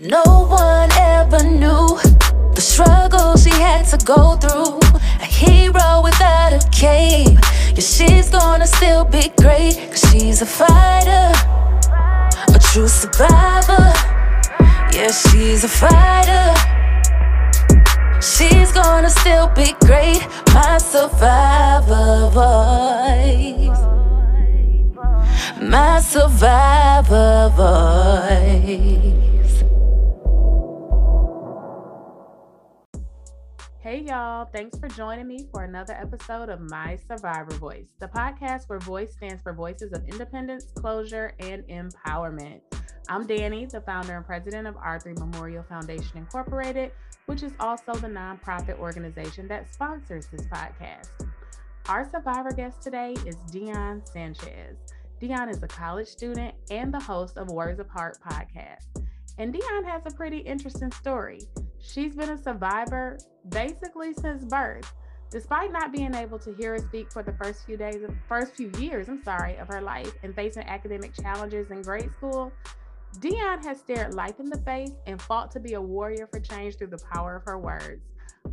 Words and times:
No 0.00 0.22
one 0.48 0.92
ever 0.92 1.42
knew 1.42 1.98
the 2.54 2.60
struggles 2.60 3.42
she 3.42 3.50
had 3.50 3.82
to 3.86 3.96
go 4.06 4.36
through. 4.36 4.78
A 4.94 5.24
hero 5.24 6.02
without 6.04 6.52
a 6.52 6.60
cape. 6.70 7.36
Yeah, 7.74 7.80
she's 7.80 8.30
gonna 8.30 8.68
still 8.68 9.04
be 9.04 9.32
great, 9.36 9.74
cause 9.90 10.08
she's 10.08 10.40
a 10.40 10.46
fighter, 10.46 11.32
a 12.54 12.58
true 12.60 12.86
survivor. 12.86 13.92
Yeah, 14.92 15.10
she's 15.10 15.64
a 15.64 15.68
fighter. 15.68 16.54
She's 18.22 18.70
gonna 18.70 19.10
still 19.10 19.48
be 19.48 19.74
great, 19.80 20.24
my 20.54 20.78
survivor 20.78 22.30
voice. 22.30 23.80
My 25.60 25.98
survivor 25.98 27.50
voice. 27.56 29.27
Hey, 33.88 34.04
y'all. 34.06 34.44
Thanks 34.44 34.78
for 34.78 34.86
joining 34.86 35.26
me 35.26 35.46
for 35.50 35.64
another 35.64 35.94
episode 35.94 36.50
of 36.50 36.60
My 36.60 36.98
Survivor 37.08 37.54
Voice, 37.54 37.86
the 38.00 38.08
podcast 38.08 38.68
where 38.68 38.78
voice 38.80 39.14
stands 39.14 39.40
for 39.40 39.54
voices 39.54 39.94
of 39.94 40.06
independence, 40.06 40.66
closure, 40.74 41.32
and 41.40 41.66
empowerment. 41.68 42.60
I'm 43.08 43.26
Danny, 43.26 43.64
the 43.64 43.80
founder 43.80 44.14
and 44.14 44.26
president 44.26 44.66
of 44.66 44.74
R3 44.74 45.18
Memorial 45.18 45.62
Foundation 45.62 46.18
Incorporated, 46.18 46.92
which 47.24 47.42
is 47.42 47.52
also 47.60 47.94
the 47.94 48.08
nonprofit 48.08 48.78
organization 48.78 49.48
that 49.48 49.72
sponsors 49.72 50.26
this 50.26 50.46
podcast. 50.48 51.08
Our 51.88 52.06
survivor 52.10 52.52
guest 52.52 52.82
today 52.82 53.14
is 53.24 53.36
Dion 53.50 54.02
Sanchez. 54.04 54.76
Dion 55.18 55.48
is 55.48 55.62
a 55.62 55.66
college 55.66 56.08
student 56.08 56.54
and 56.70 56.92
the 56.92 57.00
host 57.00 57.38
of 57.38 57.48
Words 57.48 57.80
Heart 57.90 58.18
podcast. 58.20 59.02
And 59.38 59.50
Dion 59.50 59.84
has 59.84 60.02
a 60.04 60.14
pretty 60.14 60.40
interesting 60.40 60.92
story. 60.92 61.40
She's 61.88 62.14
been 62.14 62.28
a 62.28 62.38
survivor 62.38 63.18
basically 63.48 64.12
since 64.12 64.44
birth. 64.44 64.92
Despite 65.30 65.72
not 65.72 65.90
being 65.90 66.14
able 66.14 66.38
to 66.40 66.52
hear 66.54 66.74
or 66.74 66.78
speak 66.78 67.10
for 67.10 67.22
the 67.22 67.32
first 67.32 67.64
few 67.64 67.78
days 67.78 68.02
of 68.02 68.14
first 68.28 68.54
few 68.54 68.70
years, 68.78 69.08
I'm 69.08 69.22
sorry, 69.22 69.56
of 69.56 69.68
her 69.68 69.80
life 69.80 70.12
and 70.22 70.34
facing 70.34 70.64
academic 70.64 71.14
challenges 71.14 71.70
in 71.70 71.80
grade 71.80 72.10
school, 72.12 72.52
Dion 73.20 73.62
has 73.62 73.80
stared 73.80 74.14
life 74.14 74.38
in 74.38 74.46
the 74.46 74.58
face 74.58 74.92
and 75.06 75.20
fought 75.20 75.50
to 75.52 75.60
be 75.60 75.74
a 75.74 75.80
warrior 75.80 76.26
for 76.30 76.40
change 76.40 76.76
through 76.76 76.88
the 76.88 77.02
power 77.12 77.36
of 77.36 77.44
her 77.44 77.58
words. 77.58 78.04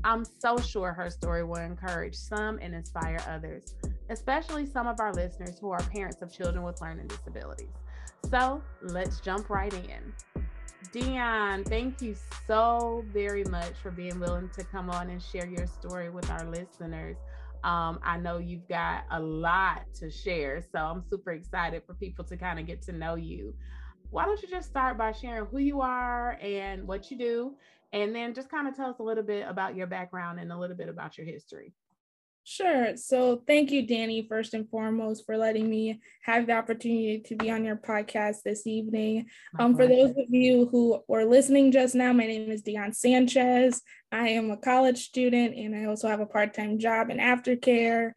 I'm 0.05 0.23
so 0.23 0.57
sure 0.57 0.93
her 0.93 1.09
story 1.09 1.43
will 1.43 1.57
encourage 1.57 2.15
some 2.15 2.57
and 2.61 2.73
inspire 2.73 3.19
others, 3.27 3.75
especially 4.09 4.65
some 4.65 4.87
of 4.87 4.99
our 5.01 5.13
listeners 5.13 5.59
who 5.59 5.71
are 5.71 5.81
parents 5.93 6.21
of 6.21 6.31
children 6.31 6.63
with 6.63 6.81
learning 6.81 7.07
disabilities. 7.07 7.73
So 8.29 8.61
let's 8.81 9.19
jump 9.19 9.49
right 9.49 9.73
in. 9.73 10.44
Dion, 10.95 11.65
thank 11.65 12.01
you 12.01 12.15
so 12.47 13.03
very 13.11 13.43
much 13.43 13.73
for 13.83 13.91
being 13.91 14.17
willing 14.17 14.49
to 14.57 14.63
come 14.63 14.89
on 14.89 15.09
and 15.09 15.21
share 15.21 15.45
your 15.45 15.67
story 15.67 16.09
with 16.09 16.31
our 16.31 16.45
listeners. 16.45 17.17
Um, 17.65 17.99
I 18.01 18.17
know 18.17 18.37
you've 18.37 18.65
got 18.69 19.03
a 19.11 19.19
lot 19.19 19.81
to 19.95 20.09
share, 20.09 20.61
so 20.61 20.79
I'm 20.79 21.03
super 21.09 21.33
excited 21.33 21.83
for 21.85 21.95
people 21.95 22.23
to 22.23 22.37
kind 22.37 22.61
of 22.61 22.65
get 22.65 22.81
to 22.83 22.93
know 22.93 23.15
you. 23.15 23.53
Why 24.09 24.25
don't 24.25 24.41
you 24.41 24.47
just 24.47 24.69
start 24.69 24.97
by 24.97 25.11
sharing 25.11 25.47
who 25.47 25.57
you 25.57 25.81
are 25.81 26.39
and 26.41 26.87
what 26.87 27.11
you 27.11 27.17
do, 27.17 27.55
and 27.91 28.15
then 28.15 28.33
just 28.33 28.49
kind 28.49 28.65
of 28.65 28.73
tell 28.73 28.89
us 28.89 28.99
a 28.99 29.03
little 29.03 29.21
bit 29.21 29.45
about 29.49 29.75
your 29.75 29.87
background 29.87 30.39
and 30.39 30.49
a 30.49 30.57
little 30.57 30.77
bit 30.77 30.87
about 30.87 31.17
your 31.17 31.27
history? 31.27 31.73
Sure. 32.47 32.95
So 32.95 33.41
thank 33.47 33.71
you, 33.71 33.87
Danny, 33.87 34.27
first 34.29 34.53
and 34.53 34.69
foremost, 34.69 35.25
for 35.25 35.35
letting 35.35 35.67
me 35.67 35.99
have 36.21 36.45
the 36.45 36.53
opportunity 36.53 37.23
to 37.25 37.35
be 37.35 37.49
on 37.49 37.65
your 37.65 37.75
podcast 37.75 38.43
this 38.45 38.67
evening. 38.67 39.25
Um, 39.57 39.75
for 39.75 39.87
those 39.87 40.11
of 40.11 40.27
you 40.29 40.67
who 40.71 41.01
were 41.07 41.25
listening 41.25 41.71
just 41.71 41.95
now, 41.95 42.13
my 42.13 42.27
name 42.27 42.51
is 42.51 42.61
Dion 42.61 42.93
Sanchez. 42.93 43.81
I 44.11 44.29
am 44.29 44.51
a 44.51 44.57
college 44.57 45.07
student 45.07 45.55
and 45.55 45.75
I 45.75 45.85
also 45.85 46.07
have 46.07 46.19
a 46.19 46.27
part 46.27 46.53
time 46.53 46.77
job 46.77 47.09
in 47.09 47.17
aftercare. 47.17 48.11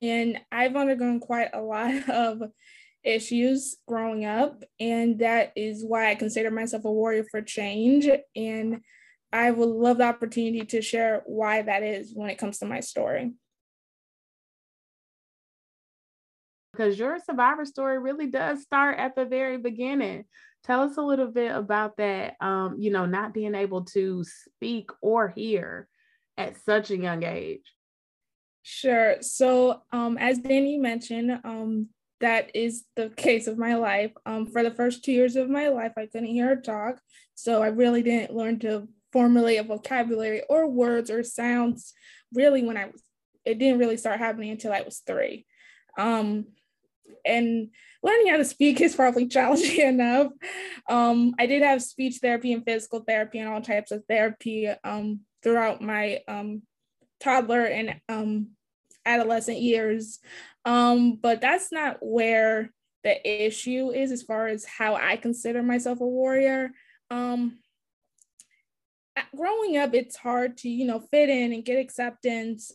And 0.00 0.38
I've 0.50 0.76
undergone 0.76 1.20
quite 1.20 1.50
a 1.52 1.60
lot 1.60 1.92
of 2.08 2.40
issues 3.04 3.76
growing 3.86 4.24
up. 4.24 4.64
And 4.80 5.18
that 5.18 5.52
is 5.56 5.84
why 5.84 6.10
I 6.10 6.14
consider 6.14 6.50
myself 6.50 6.86
a 6.86 6.90
warrior 6.90 7.26
for 7.30 7.42
change. 7.42 8.08
And 8.34 8.80
I 9.30 9.50
would 9.50 9.68
love 9.68 9.98
the 9.98 10.04
opportunity 10.04 10.64
to 10.64 10.80
share 10.80 11.22
why 11.26 11.60
that 11.60 11.82
is 11.82 12.12
when 12.14 12.30
it 12.30 12.38
comes 12.38 12.60
to 12.60 12.66
my 12.66 12.80
story. 12.80 13.34
Because 16.76 16.98
your 16.98 17.18
survivor 17.18 17.64
story 17.64 17.98
really 17.98 18.26
does 18.26 18.62
start 18.62 18.98
at 18.98 19.14
the 19.14 19.24
very 19.24 19.58
beginning. 19.58 20.24
Tell 20.64 20.82
us 20.82 20.96
a 20.96 21.02
little 21.02 21.28
bit 21.28 21.54
about 21.54 21.96
that, 21.98 22.34
um, 22.40 22.76
you 22.78 22.90
know, 22.90 23.06
not 23.06 23.34
being 23.34 23.54
able 23.54 23.84
to 23.86 24.24
speak 24.24 24.90
or 25.00 25.28
hear 25.28 25.88
at 26.36 26.56
such 26.64 26.90
a 26.90 26.96
young 26.96 27.22
age. 27.22 27.72
Sure. 28.62 29.16
So, 29.20 29.82
um, 29.92 30.16
as 30.18 30.38
Danny 30.38 30.78
mentioned, 30.78 31.38
um, 31.44 31.88
that 32.20 32.50
is 32.54 32.84
the 32.96 33.10
case 33.10 33.46
of 33.46 33.58
my 33.58 33.74
life. 33.74 34.12
Um, 34.24 34.46
for 34.46 34.62
the 34.62 34.70
first 34.70 35.04
two 35.04 35.12
years 35.12 35.36
of 35.36 35.50
my 35.50 35.68
life, 35.68 35.92
I 35.98 36.06
couldn't 36.06 36.26
hear 36.28 36.48
her 36.48 36.56
talk. 36.56 36.98
So, 37.34 37.62
I 37.62 37.68
really 37.68 38.02
didn't 38.02 38.34
learn 38.34 38.58
to 38.60 38.88
formulate 39.12 39.60
a 39.60 39.64
vocabulary 39.64 40.42
or 40.48 40.68
words 40.68 41.10
or 41.10 41.22
sounds 41.22 41.92
really 42.32 42.64
when 42.64 42.76
I 42.76 42.86
was, 42.86 43.02
it 43.44 43.58
didn't 43.58 43.78
really 43.78 43.98
start 43.98 44.18
happening 44.18 44.50
until 44.50 44.72
I 44.72 44.80
was 44.80 45.02
three. 45.06 45.46
Um, 45.98 46.46
and 47.24 47.70
learning 48.02 48.28
how 48.28 48.36
to 48.36 48.44
speak 48.44 48.80
is 48.80 48.94
probably 48.94 49.26
challenging 49.28 49.86
enough. 49.86 50.32
Um, 50.88 51.34
I 51.38 51.46
did 51.46 51.62
have 51.62 51.82
speech 51.82 52.18
therapy 52.20 52.52
and 52.52 52.64
physical 52.64 53.00
therapy 53.00 53.38
and 53.38 53.48
all 53.48 53.60
types 53.60 53.90
of 53.90 54.04
therapy 54.08 54.68
um, 54.84 55.20
throughout 55.42 55.80
my 55.80 56.20
um, 56.28 56.62
toddler 57.20 57.64
and 57.64 58.00
um, 58.08 58.48
adolescent 59.06 59.60
years. 59.60 60.20
Um, 60.64 61.16
but 61.16 61.40
that's 61.40 61.72
not 61.72 61.98
where 62.00 62.70
the 63.02 63.46
issue 63.46 63.90
is 63.90 64.10
as 64.10 64.22
far 64.22 64.46
as 64.46 64.64
how 64.64 64.94
I 64.94 65.16
consider 65.16 65.62
myself 65.62 66.00
a 66.00 66.06
warrior. 66.06 66.70
Um, 67.10 67.58
growing 69.36 69.76
up, 69.76 69.94
it's 69.94 70.16
hard 70.16 70.56
to, 70.58 70.68
you 70.68 70.86
know, 70.86 71.00
fit 71.00 71.28
in 71.28 71.52
and 71.52 71.64
get 71.64 71.78
acceptance. 71.78 72.72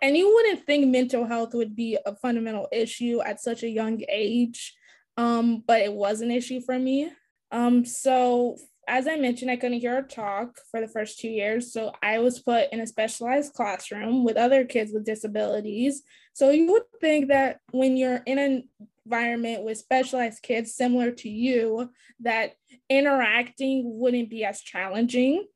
And 0.00 0.16
you 0.16 0.32
wouldn't 0.32 0.66
think 0.66 0.86
mental 0.86 1.26
health 1.26 1.54
would 1.54 1.76
be 1.76 1.98
a 2.04 2.14
fundamental 2.16 2.68
issue 2.72 3.20
at 3.20 3.40
such 3.40 3.62
a 3.62 3.68
young 3.68 4.02
age, 4.08 4.74
um, 5.16 5.62
but 5.66 5.80
it 5.80 5.92
was 5.92 6.20
an 6.20 6.30
issue 6.30 6.60
for 6.60 6.78
me. 6.78 7.10
Um, 7.50 7.84
so, 7.84 8.56
as 8.88 9.06
I 9.06 9.16
mentioned, 9.16 9.50
I 9.50 9.56
couldn't 9.56 9.80
hear 9.80 9.96
her 9.96 10.02
talk 10.02 10.58
for 10.70 10.80
the 10.80 10.88
first 10.88 11.20
two 11.20 11.28
years. 11.28 11.72
So, 11.72 11.92
I 12.02 12.18
was 12.18 12.40
put 12.40 12.72
in 12.72 12.80
a 12.80 12.86
specialized 12.86 13.52
classroom 13.52 14.24
with 14.24 14.36
other 14.36 14.64
kids 14.64 14.92
with 14.92 15.04
disabilities. 15.04 16.02
So, 16.32 16.50
you 16.50 16.72
would 16.72 16.84
think 17.00 17.28
that 17.28 17.60
when 17.70 17.96
you're 17.96 18.22
in 18.26 18.38
an 18.38 18.68
environment 19.04 19.64
with 19.64 19.78
specialized 19.78 20.42
kids 20.42 20.74
similar 20.74 21.10
to 21.10 21.28
you, 21.28 21.90
that 22.20 22.54
interacting 22.88 23.82
wouldn't 23.84 24.30
be 24.30 24.44
as 24.44 24.60
challenging. 24.60 25.46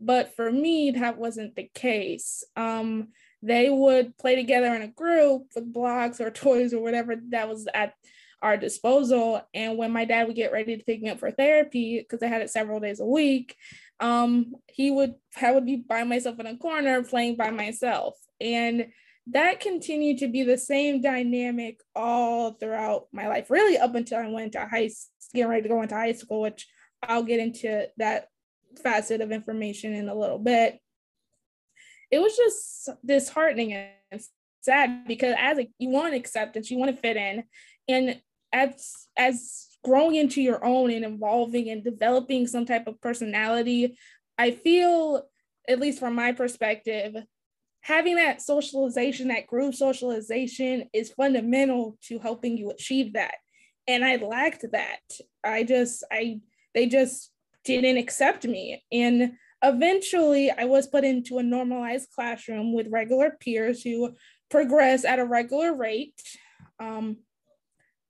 But 0.00 0.34
for 0.36 0.50
me, 0.50 0.92
that 0.92 1.18
wasn't 1.18 1.56
the 1.56 1.68
case. 1.74 2.44
Um, 2.56 3.08
they 3.42 3.70
would 3.70 4.16
play 4.18 4.36
together 4.36 4.74
in 4.74 4.82
a 4.82 4.88
group 4.88 5.46
with 5.54 5.72
blocks 5.72 6.20
or 6.20 6.30
toys 6.30 6.72
or 6.72 6.82
whatever 6.82 7.16
that 7.30 7.48
was 7.48 7.68
at 7.72 7.94
our 8.40 8.56
disposal. 8.56 9.42
And 9.52 9.76
when 9.76 9.90
my 9.90 10.04
dad 10.04 10.26
would 10.26 10.36
get 10.36 10.52
ready 10.52 10.76
to 10.76 10.84
pick 10.84 11.02
me 11.02 11.10
up 11.10 11.18
for 11.18 11.30
therapy, 11.30 11.98
because 11.98 12.22
I 12.22 12.28
had 12.28 12.42
it 12.42 12.50
several 12.50 12.80
days 12.80 13.00
a 13.00 13.06
week, 13.06 13.56
um, 14.00 14.54
he 14.68 14.90
would 14.90 15.14
I 15.40 15.50
would 15.52 15.66
be 15.66 15.76
by 15.76 16.04
myself 16.04 16.38
in 16.38 16.46
a 16.46 16.56
corner 16.56 17.02
playing 17.02 17.36
by 17.36 17.50
myself. 17.50 18.14
And 18.40 18.88
that 19.30 19.60
continued 19.60 20.18
to 20.18 20.28
be 20.28 20.42
the 20.42 20.56
same 20.56 21.02
dynamic 21.02 21.80
all 21.94 22.52
throughout 22.52 23.08
my 23.12 23.28
life, 23.28 23.50
really 23.50 23.76
up 23.76 23.94
until 23.94 24.18
I 24.18 24.28
went 24.28 24.52
to 24.52 24.66
high 24.66 24.90
getting 25.34 25.50
ready 25.50 25.62
to 25.62 25.68
go 25.68 25.82
into 25.82 25.94
high 25.94 26.12
school, 26.12 26.40
which 26.40 26.66
I'll 27.02 27.22
get 27.22 27.40
into 27.40 27.88
that 27.98 28.28
facet 28.78 29.20
of 29.20 29.32
information 29.32 29.94
in 29.94 30.08
a 30.08 30.14
little 30.14 30.38
bit. 30.38 30.78
It 32.10 32.20
was 32.20 32.36
just 32.36 32.88
disheartening 33.04 33.74
and 33.74 34.20
sad 34.60 35.06
because 35.06 35.34
as 35.38 35.58
a, 35.58 35.68
you 35.78 35.90
want 35.90 36.14
acceptance, 36.14 36.70
you 36.70 36.78
want 36.78 36.94
to 36.94 37.00
fit 37.00 37.16
in, 37.16 37.44
and 37.86 38.20
as 38.52 39.08
as 39.16 39.66
growing 39.84 40.16
into 40.16 40.42
your 40.42 40.64
own 40.64 40.90
and 40.90 41.04
evolving 41.04 41.70
and 41.70 41.84
developing 41.84 42.46
some 42.46 42.66
type 42.66 42.86
of 42.86 43.00
personality, 43.00 43.96
I 44.36 44.52
feel, 44.52 45.22
at 45.68 45.80
least 45.80 46.00
from 46.00 46.14
my 46.14 46.32
perspective, 46.32 47.14
having 47.80 48.16
that 48.16 48.42
socialization, 48.42 49.28
that 49.28 49.46
group 49.46 49.74
socialization 49.74 50.88
is 50.92 51.10
fundamental 51.10 51.96
to 52.04 52.18
helping 52.18 52.56
you 52.56 52.70
achieve 52.70 53.14
that. 53.14 53.34
And 53.86 54.04
I 54.04 54.16
lacked 54.16 54.64
that. 54.72 55.00
I 55.44 55.62
just, 55.64 56.04
I, 56.12 56.40
they 56.74 56.86
just 56.86 57.30
didn't 57.76 57.98
accept 57.98 58.44
me. 58.44 58.82
And 58.90 59.32
eventually, 59.62 60.50
I 60.50 60.64
was 60.64 60.86
put 60.86 61.04
into 61.04 61.38
a 61.38 61.42
normalized 61.42 62.10
classroom 62.14 62.72
with 62.72 62.88
regular 62.90 63.36
peers 63.40 63.82
who 63.82 64.14
progress 64.50 65.04
at 65.04 65.18
a 65.18 65.24
regular 65.24 65.74
rate. 65.74 66.20
Um, 66.80 67.18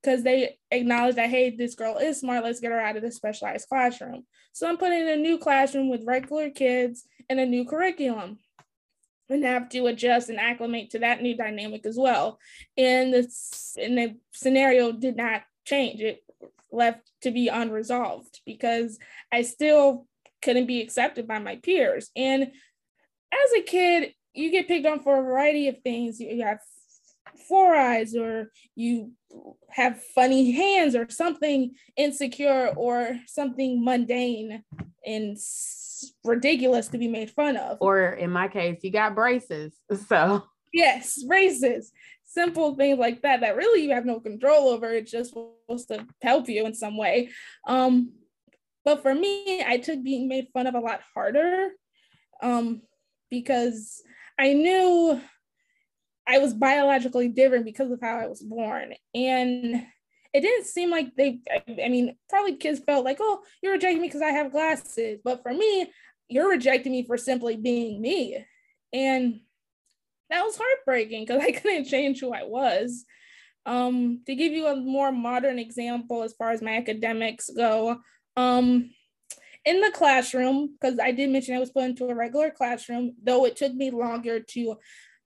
because 0.03 0.23
they 0.23 0.57
acknowledge 0.71 1.17
that 1.17 1.29
hey 1.29 1.51
this 1.51 1.75
girl 1.75 1.99
is 1.99 2.21
smart 2.21 2.45
let's 2.45 2.61
get 2.61 2.71
her 2.71 2.81
out 2.81 2.97
of 2.97 3.03
the 3.03 3.11
specialized 3.11 3.69
classroom 3.69 4.25
so 4.53 4.69
i'm 4.69 4.77
putting 4.77 5.01
in 5.01 5.09
a 5.09 5.17
new 5.17 5.39
classroom 5.39 5.91
with 5.91 6.05
regular 6.07 6.51
kids 6.51 7.05
and 7.29 7.41
a 7.41 7.47
new 7.47 7.65
curriculum 7.65 8.39
and 9.29 9.45
have 9.45 9.69
to 9.69 9.87
adjust 9.87 10.31
and 10.31 10.39
acclimate 10.39 10.91
to 10.91 11.01
that 11.01 11.21
new 11.21 11.37
dynamic 11.37 11.85
as 11.85 11.97
well 11.99 12.39
and 12.77 13.13
this 13.13 13.77
and 13.81 13.99
the 13.99 14.17
scenario 14.33 14.93
did 14.93 15.17
not 15.17 15.43
change 15.65 16.01
it 16.01 16.21
left 16.71 17.11
to 17.23 17.31
be 17.31 17.49
unresolved 17.49 18.41
because 18.45 18.99
i 19.33 19.43
still 19.43 20.07
couldn't 20.43 20.67
be 20.67 20.81
accepted 20.81 21.27
by 21.27 21.39
my 21.39 21.57
peers 21.57 22.11
and 22.15 22.43
as 22.43 23.53
a 23.57 23.63
kid 23.63 24.13
you 24.35 24.51
get 24.51 24.69
picked 24.69 24.87
on 24.87 25.01
for 25.01 25.19
a 25.19 25.23
variety 25.23 25.69
of 25.69 25.77
things 25.83 26.21
you 26.21 26.43
have 26.43 26.61
four 27.49 27.75
eyes 27.75 28.15
or 28.15 28.51
you 28.75 29.13
have 29.71 30.03
funny 30.15 30.53
hands 30.53 30.95
or 30.95 31.09
something 31.11 31.75
insecure 31.97 32.73
or 32.77 33.19
something 33.27 33.85
mundane 33.85 34.63
and 35.05 35.37
ridiculous 36.25 36.89
to 36.89 36.99
be 36.99 37.09
made 37.09 37.31
fun 37.31 37.57
of. 37.57 37.79
Or 37.81 38.11
in 38.11 38.31
my 38.31 38.49
case, 38.49 38.81
you 38.83 38.91
got 38.91 39.15
braces. 39.15 39.75
So, 40.09 40.45
yes, 40.73 41.23
braces. 41.23 41.93
Simple 42.31 42.75
things 42.75 42.99
like 42.99 43.23
that 43.23 43.41
that 43.41 43.57
really 43.57 43.83
you 43.83 43.93
have 43.93 44.05
no 44.05 44.21
control 44.21 44.69
over. 44.69 44.91
It's 44.93 45.11
just 45.11 45.31
supposed 45.33 45.89
to 45.89 46.07
help 46.23 46.47
you 46.49 46.67
in 46.67 46.75
some 46.75 46.99
way. 46.99 47.31
Um, 47.67 48.13
but 48.85 49.03
for 49.03 49.15
me, 49.15 49.65
I 49.67 49.79
took 49.79 50.03
being 50.03 50.29
made 50.29 50.49
fun 50.53 50.67
of 50.67 50.75
a 50.75 50.81
lot 50.81 51.01
harder 51.15 51.71
um, 52.43 52.83
because 53.31 54.03
I 54.39 54.53
knew 54.53 55.21
I 56.27 56.39
was 56.39 56.53
biologically 56.53 57.29
different 57.29 57.65
because 57.65 57.91
of 57.91 58.01
how 58.03 58.19
I 58.19 58.27
was 58.27 58.43
born. 58.43 58.93
And 59.15 59.87
it 60.35 60.41
didn't 60.43 60.67
seem 60.67 60.91
like 60.91 61.17
they, 61.17 61.41
I 61.51 61.89
mean, 61.89 62.15
probably 62.29 62.57
kids 62.57 62.81
felt 62.81 63.07
like, 63.07 63.17
oh, 63.21 63.41
you're 63.63 63.73
rejecting 63.73 64.03
me 64.03 64.09
because 64.09 64.23
I 64.23 64.33
have 64.33 64.53
glasses. 64.53 65.21
But 65.25 65.43
for 65.43 65.55
me, 65.55 65.91
you're 66.29 66.51
rejecting 66.51 66.93
me 66.93 67.07
for 67.07 67.17
simply 67.17 67.57
being 67.57 68.03
me. 68.03 68.45
And 68.93 69.41
that 70.31 70.45
was 70.45 70.59
heartbreaking 70.59 71.25
because 71.25 71.43
I 71.47 71.53
couldn't 71.53 71.87
change 71.87 72.21
who 72.21 72.33
I 72.33 72.45
was. 72.45 73.05
Um, 73.67 74.23
to 74.27 74.35
give 74.35 74.53
you 74.53 74.67
a 74.67 74.77
more 74.77 75.13
modern 75.13 75.59
example 75.59 76.23
as 76.23 76.33
far 76.33 76.53
as 76.53 76.63
my 76.63 76.77
academics 76.77 77.51
go, 77.55 77.99
um, 78.37 78.91
in 79.65 79.81
the 79.83 79.91
classroom, 79.91 80.75
because 80.81 80.99
I 80.99 81.11
did 81.11 81.29
mention 81.29 81.55
I 81.55 81.59
was 81.59 81.71
put 81.71 81.85
into 81.85 82.07
a 82.07 82.15
regular 82.15 82.51
classroom, 82.51 83.13
though 83.23 83.45
it 83.45 83.57
took 83.57 83.75
me 83.75 83.91
longer 83.91 84.41
to 84.41 84.77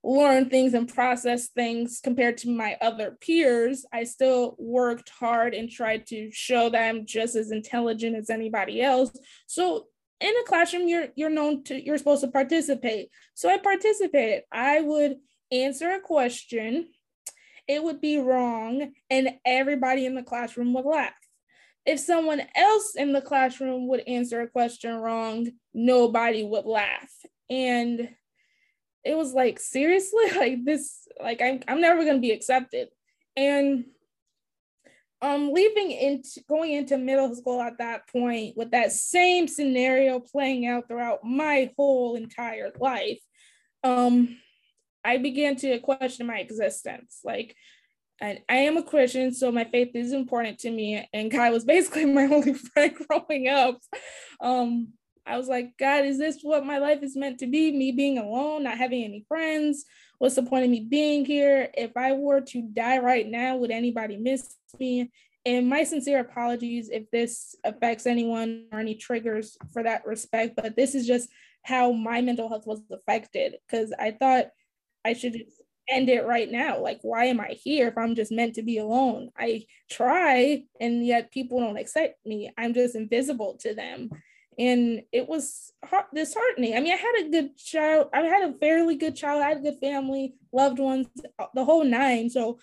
learn 0.03 0.49
things 0.49 0.73
and 0.73 0.93
process 0.93 1.47
things 1.47 2.01
compared 2.03 2.37
to 2.39 2.49
my 2.49 2.75
other 2.81 3.17
peers, 3.21 3.85
I 3.93 4.03
still 4.03 4.55
worked 4.59 5.09
hard 5.09 5.53
and 5.53 5.69
tried 5.69 6.07
to 6.07 6.29
show 6.31 6.69
that 6.69 6.89
I'm 6.89 7.05
just 7.05 7.37
as 7.37 7.51
intelligent 7.51 8.17
as 8.17 8.29
anybody 8.29 8.81
else. 8.81 9.17
So 9.47 9.85
in 10.23 10.33
a 10.37 10.43
classroom, 10.45 10.87
you're 10.87 11.07
you're 11.15 11.29
known 11.29 11.63
to 11.65 11.85
you're 11.85 11.97
supposed 11.97 12.23
to 12.23 12.29
participate. 12.29 13.09
So 13.33 13.49
I 13.49 13.57
participated. 13.57 14.43
I 14.51 14.79
would 14.79 15.17
answer 15.51 15.91
a 15.91 15.99
question, 15.99 16.87
it 17.67 17.83
would 17.83 17.99
be 17.99 18.17
wrong, 18.17 18.93
and 19.09 19.31
everybody 19.45 20.05
in 20.05 20.15
the 20.15 20.23
classroom 20.23 20.73
would 20.73 20.85
laugh. 20.85 21.11
If 21.85 21.99
someone 21.99 22.41
else 22.55 22.95
in 22.95 23.11
the 23.11 23.21
classroom 23.21 23.89
would 23.89 24.07
answer 24.07 24.41
a 24.41 24.47
question 24.47 24.95
wrong, 24.95 25.51
nobody 25.73 26.45
would 26.45 26.65
laugh. 26.65 27.11
And 27.49 28.09
it 29.03 29.17
was 29.17 29.33
like 29.33 29.59
seriously 29.59 30.31
like 30.37 30.63
this 30.63 31.05
like 31.21 31.41
I'm, 31.41 31.61
I'm 31.67 31.81
never 31.81 32.03
going 32.03 32.15
to 32.15 32.21
be 32.21 32.31
accepted 32.31 32.87
and 33.35 33.83
um 35.23 35.51
leaving 35.53 35.91
into 35.91 36.41
going 36.47 36.73
into 36.73 36.97
middle 36.97 37.33
school 37.33 37.61
at 37.61 37.77
that 37.79 38.07
point 38.09 38.55
with 38.57 38.71
that 38.71 38.91
same 38.91 39.47
scenario 39.47 40.19
playing 40.19 40.67
out 40.67 40.87
throughout 40.87 41.23
my 41.23 41.71
whole 41.77 42.15
entire 42.15 42.71
life 42.79 43.19
um 43.83 44.37
i 45.03 45.17
began 45.17 45.55
to 45.55 45.79
question 45.79 46.27
my 46.27 46.37
existence 46.37 47.21
like 47.23 47.55
and 48.21 48.39
I 48.47 48.55
am 48.57 48.77
a 48.77 48.83
Christian, 48.83 49.33
so 49.33 49.51
my 49.51 49.65
faith 49.65 49.89
is 49.95 50.13
important 50.13 50.59
to 50.59 50.71
me. 50.71 51.05
And 51.13 51.29
God 51.29 51.51
was 51.51 51.65
basically 51.73 52.05
my 52.05 52.23
only 52.23 52.53
friend 52.53 52.95
growing 53.07 53.49
up. 53.49 53.79
Um, 54.39 54.93
I 55.25 55.37
was 55.37 55.47
like, 55.47 55.77
God, 55.77 56.05
is 56.05 56.17
this 56.19 56.39
what 56.41 56.65
my 56.65 56.77
life 56.77 57.01
is 57.01 57.17
meant 57.17 57.39
to 57.39 57.47
be? 57.47 57.71
Me 57.71 57.91
being 57.91 58.17
alone, 58.17 58.63
not 58.63 58.77
having 58.77 59.03
any 59.03 59.25
friends? 59.27 59.83
What's 60.19 60.35
the 60.35 60.43
point 60.43 60.63
of 60.63 60.69
me 60.69 60.81
being 60.81 61.25
here? 61.25 61.69
If 61.73 61.97
I 61.97 62.13
were 62.13 62.39
to 62.39 62.61
die 62.61 62.99
right 62.99 63.27
now, 63.27 63.57
would 63.57 63.71
anybody 63.71 64.15
miss 64.15 64.55
me? 64.79 65.11
And 65.45 65.67
my 65.69 65.83
sincere 65.83 66.19
apologies 66.19 66.89
if 66.89 67.09
this 67.11 67.55
affects 67.63 68.05
anyone 68.05 68.67
or 68.71 68.79
any 68.79 68.95
triggers 68.95 69.57
for 69.73 69.83
that 69.83 70.05
respect, 70.05 70.55
but 70.55 70.75
this 70.75 70.95
is 70.95 71.05
just 71.05 71.29
how 71.63 71.91
my 71.91 72.21
mental 72.21 72.47
health 72.47 72.65
was 72.65 72.81
affected 72.91 73.55
because 73.67 73.93
I 73.97 74.11
thought 74.11 74.47
I 75.03 75.13
should 75.13 75.37
end 75.89 76.07
it 76.07 76.25
right 76.25 76.49
now. 76.49 76.79
Like, 76.79 76.99
why 77.01 77.25
am 77.25 77.41
I 77.41 77.57
here 77.61 77.89
if 77.89 77.97
I'm 77.97 78.15
just 78.15 78.31
meant 78.31 78.55
to 78.55 78.63
be 78.63 78.77
alone? 78.77 79.31
I 79.37 79.65
try, 79.89 80.63
and 80.79 81.05
yet 81.05 81.31
people 81.31 81.59
don't 81.59 81.77
accept 81.77 82.25
me. 82.25 82.51
I'm 82.57 82.73
just 82.73 82.95
invisible 82.95 83.57
to 83.61 83.73
them 83.73 84.09
and 84.57 85.01
it 85.11 85.27
was 85.27 85.71
heart- 85.83 86.13
disheartening. 86.13 86.75
I 86.75 86.79
mean, 86.79 86.93
I 86.93 86.97
had 86.97 87.25
a 87.25 87.29
good 87.29 87.57
child. 87.57 88.09
I 88.13 88.21
had 88.21 88.49
a 88.49 88.57
fairly 88.57 88.95
good 88.95 89.15
child. 89.15 89.41
I 89.41 89.49
had 89.49 89.57
a 89.57 89.61
good 89.61 89.79
family, 89.79 90.35
loved 90.51 90.79
ones, 90.79 91.07
uh, 91.39 91.47
the 91.53 91.65
whole 91.65 91.83
nine. 91.83 92.29
So 92.29 92.59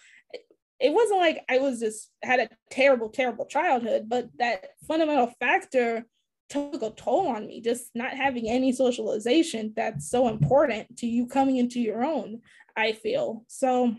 it 0.80 0.92
wasn't 0.94 1.20
like 1.20 1.44
I 1.48 1.58
was 1.58 1.80
just 1.80 2.10
had 2.22 2.40
a 2.40 2.48
terrible, 2.70 3.10
terrible 3.10 3.46
childhood, 3.46 4.06
but 4.08 4.28
that 4.38 4.64
fundamental 4.88 5.32
factor 5.38 6.06
took 6.48 6.82
a 6.82 6.90
toll 6.90 7.28
on 7.28 7.46
me. 7.46 7.60
Just 7.60 7.90
not 7.94 8.12
having 8.12 8.48
any 8.48 8.72
socialization 8.72 9.72
that's 9.76 10.10
so 10.10 10.28
important 10.28 10.96
to 10.98 11.06
you 11.06 11.26
coming 11.26 11.58
into 11.58 11.80
your 11.80 12.02
own. 12.02 12.40
I 12.76 12.92
feel 12.92 13.44
so. 13.46 13.94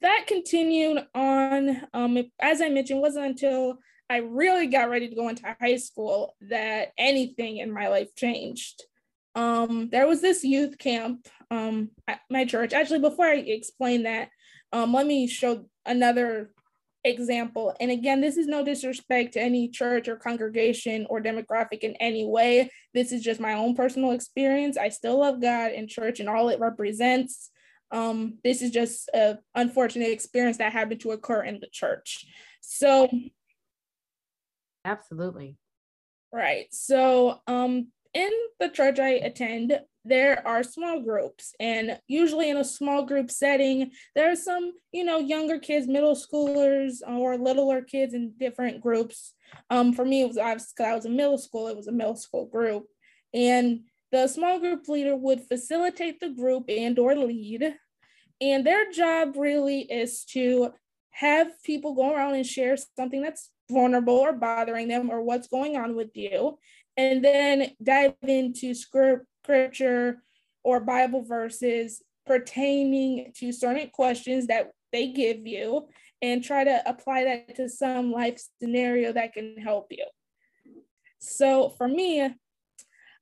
That 0.00 0.24
continued 0.26 1.04
on. 1.14 1.82
Um, 1.92 2.18
as 2.40 2.62
I 2.62 2.68
mentioned, 2.68 3.00
wasn't 3.00 3.26
until 3.26 3.78
I 4.08 4.18
really 4.18 4.66
got 4.66 4.90
ready 4.90 5.08
to 5.08 5.14
go 5.14 5.28
into 5.28 5.56
high 5.60 5.76
school 5.76 6.36
that 6.42 6.92
anything 6.98 7.58
in 7.58 7.72
my 7.72 7.88
life 7.88 8.14
changed. 8.14 8.84
Um, 9.34 9.88
there 9.90 10.06
was 10.06 10.20
this 10.20 10.44
youth 10.44 10.78
camp 10.78 11.26
um, 11.50 11.90
at 12.06 12.20
my 12.30 12.44
church. 12.44 12.72
Actually, 12.72 13.00
before 13.00 13.26
I 13.26 13.36
explain 13.36 14.02
that, 14.02 14.28
um, 14.72 14.92
let 14.92 15.06
me 15.06 15.26
show 15.26 15.66
another 15.86 16.50
example. 17.04 17.74
And 17.80 17.90
again, 17.90 18.20
this 18.20 18.36
is 18.36 18.46
no 18.46 18.64
disrespect 18.64 19.32
to 19.32 19.40
any 19.40 19.68
church 19.68 20.08
or 20.08 20.16
congregation 20.16 21.06
or 21.10 21.20
demographic 21.20 21.80
in 21.80 21.94
any 21.96 22.24
way. 22.24 22.70
This 22.94 23.12
is 23.12 23.22
just 23.22 23.40
my 23.40 23.54
own 23.54 23.74
personal 23.74 24.12
experience. 24.12 24.76
I 24.76 24.88
still 24.88 25.20
love 25.20 25.40
God 25.40 25.72
and 25.72 25.88
church 25.88 26.20
and 26.20 26.28
all 26.28 26.48
it 26.48 26.60
represents. 26.60 27.50
Um, 27.90 28.38
this 28.44 28.62
is 28.62 28.70
just 28.70 29.10
an 29.12 29.38
unfortunate 29.54 30.10
experience 30.10 30.58
that 30.58 30.72
happened 30.72 31.00
to 31.00 31.10
occur 31.10 31.42
in 31.42 31.60
the 31.60 31.68
church. 31.70 32.24
So 32.60 33.08
Absolutely. 34.84 35.56
Right. 36.32 36.66
So, 36.72 37.40
um, 37.46 37.88
in 38.14 38.30
the 38.58 38.68
church 38.68 38.98
I 38.98 39.10
attend, 39.10 39.78
there 40.04 40.46
are 40.46 40.62
small 40.62 41.00
groups, 41.00 41.54
and 41.60 41.98
usually 42.08 42.50
in 42.50 42.56
a 42.56 42.64
small 42.64 43.04
group 43.04 43.30
setting, 43.30 43.92
there 44.14 44.30
are 44.32 44.36
some, 44.36 44.72
you 44.90 45.04
know, 45.04 45.18
younger 45.18 45.58
kids, 45.58 45.86
middle 45.86 46.16
schoolers, 46.16 46.96
or 47.06 47.36
littler 47.36 47.82
kids 47.82 48.12
in 48.12 48.32
different 48.38 48.80
groups. 48.80 49.34
Um, 49.70 49.92
for 49.92 50.04
me, 50.04 50.22
it 50.22 50.28
was 50.28 50.38
obviously 50.38 50.72
because 50.76 50.90
I 50.90 50.94
was 50.94 51.04
in 51.04 51.16
middle 51.16 51.38
school, 51.38 51.68
it 51.68 51.76
was 51.76 51.86
a 51.86 51.92
middle 51.92 52.16
school 52.16 52.46
group, 52.46 52.86
and 53.32 53.80
the 54.10 54.26
small 54.26 54.58
group 54.58 54.88
leader 54.88 55.16
would 55.16 55.42
facilitate 55.42 56.20
the 56.20 56.30
group 56.30 56.64
and 56.68 56.98
or 56.98 57.14
lead, 57.14 57.74
and 58.40 58.66
their 58.66 58.90
job 58.90 59.36
really 59.36 59.82
is 59.82 60.24
to 60.24 60.72
have 61.10 61.48
people 61.62 61.94
go 61.94 62.12
around 62.12 62.34
and 62.34 62.46
share 62.46 62.76
something 62.96 63.22
that's 63.22 63.50
vulnerable 63.70 64.14
or 64.14 64.32
bothering 64.32 64.88
them 64.88 65.10
or 65.10 65.22
what's 65.22 65.46
going 65.46 65.76
on 65.76 65.94
with 65.94 66.10
you, 66.14 66.58
and 66.96 67.24
then 67.24 67.70
dive 67.82 68.14
into 68.22 68.74
scripture 69.42 70.22
or 70.64 70.80
Bible 70.80 71.22
verses 71.22 72.02
pertaining 72.26 73.32
to 73.36 73.52
certain 73.52 73.90
questions 73.90 74.46
that 74.46 74.70
they 74.92 75.08
give 75.08 75.46
you 75.46 75.88
and 76.20 76.44
try 76.44 76.62
to 76.62 76.82
apply 76.86 77.24
that 77.24 77.56
to 77.56 77.68
some 77.68 78.12
life 78.12 78.40
scenario 78.60 79.12
that 79.12 79.32
can 79.32 79.56
help 79.56 79.88
you. 79.90 80.04
So 81.18 81.70
for 81.70 81.88
me, 81.88 82.30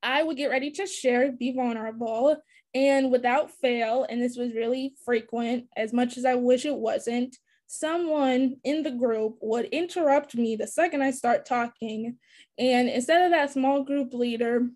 I 0.03 0.23
would 0.23 0.37
get 0.37 0.51
ready 0.51 0.71
to 0.73 0.87
share, 0.87 1.33
be 1.33 1.53
vulnerable, 1.53 2.37
and 2.75 3.11
without 3.11 3.51
fail, 3.51 4.07
and 4.09 4.23
this 4.23 4.37
was 4.37 4.55
really 4.55 4.95
frequent, 5.05 5.67
as 5.77 5.93
much 5.93 6.17
as 6.17 6.25
I 6.25 6.35
wish 6.35 6.65
it 6.65 6.77
wasn't, 6.77 7.37
someone 7.67 8.57
in 8.65 8.83
the 8.83 8.91
group 8.91 9.39
would 9.41 9.67
interrupt 9.67 10.35
me 10.35 10.57
the 10.57 10.67
second 10.67 11.03
I 11.03 11.11
start 11.11 11.47
talking. 11.47 12.17
And 12.59 12.89
instead 12.89 13.25
of 13.25 13.31
that 13.33 13.53
small 13.53 13.85
group 13.85 14.13
leader 14.13 14.69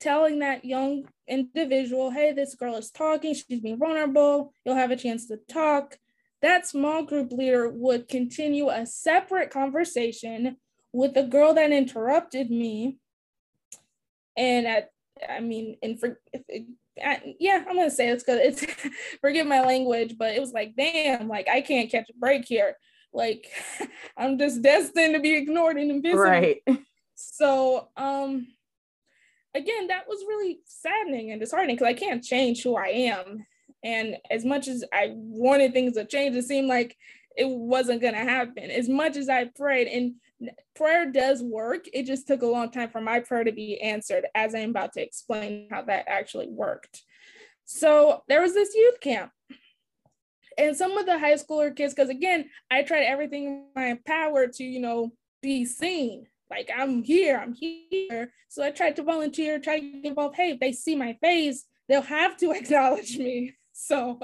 telling 0.00 0.40
that 0.40 0.64
young 0.64 1.08
individual, 1.28 2.10
hey, 2.10 2.32
this 2.32 2.54
girl 2.54 2.76
is 2.76 2.90
talking, 2.90 3.34
she's 3.34 3.60
being 3.60 3.78
vulnerable, 3.78 4.52
you'll 4.64 4.74
have 4.74 4.90
a 4.90 4.96
chance 4.96 5.26
to 5.28 5.38
talk, 5.48 5.98
that 6.42 6.66
small 6.66 7.02
group 7.02 7.32
leader 7.32 7.68
would 7.68 8.08
continue 8.08 8.68
a 8.68 8.86
separate 8.86 9.50
conversation 9.50 10.56
with 10.92 11.14
the 11.14 11.22
girl 11.22 11.54
that 11.54 11.72
interrupted 11.72 12.50
me. 12.50 12.98
And 14.36 14.66
at, 14.66 14.90
I 15.28 15.40
mean, 15.40 15.76
and 15.82 15.98
for, 15.98 16.20
I, 17.02 17.34
yeah, 17.38 17.64
I'm 17.68 17.76
gonna 17.76 17.90
say 17.90 18.08
it's 18.08 18.22
good. 18.22 18.40
It's 18.40 18.64
forgive 19.20 19.46
my 19.46 19.62
language, 19.62 20.16
but 20.18 20.34
it 20.34 20.40
was 20.40 20.52
like, 20.52 20.74
damn, 20.76 21.28
like 21.28 21.48
I 21.48 21.60
can't 21.60 21.90
catch 21.90 22.10
a 22.10 22.18
break 22.18 22.44
here. 22.46 22.76
Like 23.12 23.50
I'm 24.16 24.38
just 24.38 24.62
destined 24.62 25.14
to 25.14 25.20
be 25.20 25.36
ignored 25.36 25.78
and 25.78 25.90
invisible. 25.90 26.22
Right. 26.22 26.62
So, 27.14 27.88
um, 27.96 28.46
again, 29.56 29.88
that 29.88 30.06
was 30.06 30.24
really 30.28 30.60
saddening 30.64 31.30
and 31.30 31.40
disheartening 31.40 31.76
because 31.76 31.88
I 31.88 31.94
can't 31.94 32.22
change 32.22 32.62
who 32.62 32.76
I 32.76 32.88
am. 32.88 33.46
And 33.82 34.16
as 34.30 34.44
much 34.44 34.68
as 34.68 34.84
I 34.92 35.12
wanted 35.14 35.72
things 35.72 35.94
to 35.94 36.04
change, 36.04 36.36
it 36.36 36.44
seemed 36.44 36.68
like 36.68 36.96
it 37.36 37.48
wasn't 37.48 38.00
going 38.00 38.14
to 38.14 38.20
happen. 38.20 38.70
As 38.70 38.88
much 38.88 39.16
as 39.16 39.28
I 39.28 39.44
prayed, 39.44 39.88
and 39.88 40.50
prayer 40.74 41.10
does 41.10 41.42
work, 41.42 41.86
it 41.92 42.04
just 42.04 42.26
took 42.26 42.42
a 42.42 42.46
long 42.46 42.70
time 42.70 42.90
for 42.90 43.00
my 43.00 43.20
prayer 43.20 43.44
to 43.44 43.52
be 43.52 43.80
answered, 43.80 44.26
as 44.34 44.54
I'm 44.54 44.70
about 44.70 44.92
to 44.94 45.02
explain 45.02 45.68
how 45.70 45.82
that 45.82 46.06
actually 46.08 46.48
worked. 46.48 47.02
So 47.64 48.22
there 48.28 48.42
was 48.42 48.54
this 48.54 48.74
youth 48.74 49.00
camp. 49.00 49.32
And 50.58 50.76
some 50.76 50.96
of 50.96 51.04
the 51.04 51.18
high 51.18 51.34
schooler 51.34 51.74
kids, 51.74 51.94
because 51.94 52.08
again, 52.08 52.46
I 52.70 52.82
tried 52.82 53.04
everything 53.04 53.44
in 53.44 53.66
my 53.74 53.98
power 54.06 54.46
to, 54.46 54.64
you 54.64 54.80
know, 54.80 55.12
be 55.42 55.66
seen 55.66 56.26
like 56.50 56.70
I'm 56.76 57.02
here, 57.02 57.38
I'm 57.38 57.54
here. 57.54 58.32
So 58.48 58.62
I 58.62 58.70
tried 58.70 58.96
to 58.96 59.02
volunteer, 59.02 59.58
try 59.58 59.80
to 59.80 59.86
get 59.86 60.04
involved. 60.04 60.36
Hey, 60.36 60.50
if 60.50 60.60
they 60.60 60.72
see 60.72 60.94
my 60.94 61.16
face, 61.20 61.64
they'll 61.88 62.02
have 62.02 62.36
to 62.38 62.50
acknowledge 62.56 63.16
me. 63.18 63.54
So 63.72 64.18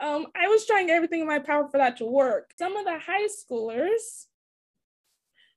um, 0.00 0.26
I 0.34 0.48
was 0.48 0.66
trying 0.66 0.90
everything 0.90 1.20
in 1.20 1.26
my 1.26 1.38
power 1.38 1.68
for 1.70 1.78
that 1.78 1.98
to 1.98 2.04
work. 2.04 2.50
Some 2.58 2.76
of 2.76 2.84
the 2.84 2.98
high 2.98 3.28
schoolers 3.28 4.26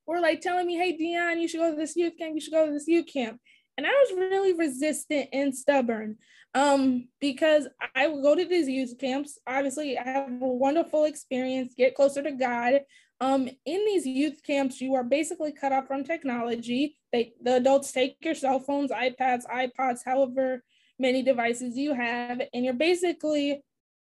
were 0.05 0.19
like 0.19 0.41
telling 0.41 0.67
me, 0.67 0.75
hey, 0.75 0.95
Dion, 0.95 1.39
you 1.39 1.47
should 1.47 1.59
go 1.59 1.71
to 1.71 1.77
this 1.77 1.95
youth 1.95 2.13
camp, 2.17 2.35
you 2.35 2.41
should 2.41 2.53
go 2.53 2.67
to 2.67 2.71
this 2.71 2.87
youth 2.87 3.07
camp. 3.11 3.39
And 3.77 3.87
I 3.87 3.89
was 3.89 4.11
really 4.15 4.53
resistant 4.53 5.29
and 5.33 5.55
stubborn 5.55 6.17
um, 6.53 7.07
because 7.19 7.67
I 7.95 8.07
would 8.07 8.21
go 8.21 8.35
to 8.35 8.45
these 8.45 8.67
youth 8.67 8.95
camps. 8.99 9.39
Obviously, 9.47 9.97
I 9.97 10.03
have 10.03 10.29
a 10.29 10.47
wonderful 10.47 11.05
experience, 11.05 11.73
get 11.75 11.95
closer 11.95 12.21
to 12.21 12.31
God. 12.31 12.81
Um, 13.21 13.47
in 13.65 13.85
these 13.85 14.05
youth 14.05 14.41
camps, 14.43 14.81
you 14.81 14.95
are 14.95 15.03
basically 15.03 15.53
cut 15.53 15.71
off 15.71 15.87
from 15.87 16.03
technology. 16.03 16.97
They, 17.11 17.33
the 17.41 17.57
adults 17.57 17.91
take 17.91 18.17
your 18.21 18.35
cell 18.35 18.59
phones, 18.59 18.91
iPads, 18.91 19.45
iPods, 19.45 19.99
however 20.05 20.63
many 20.99 21.23
devices 21.23 21.77
you 21.77 21.93
have, 21.93 22.41
and 22.53 22.65
you're 22.65 22.73
basically, 22.73 23.61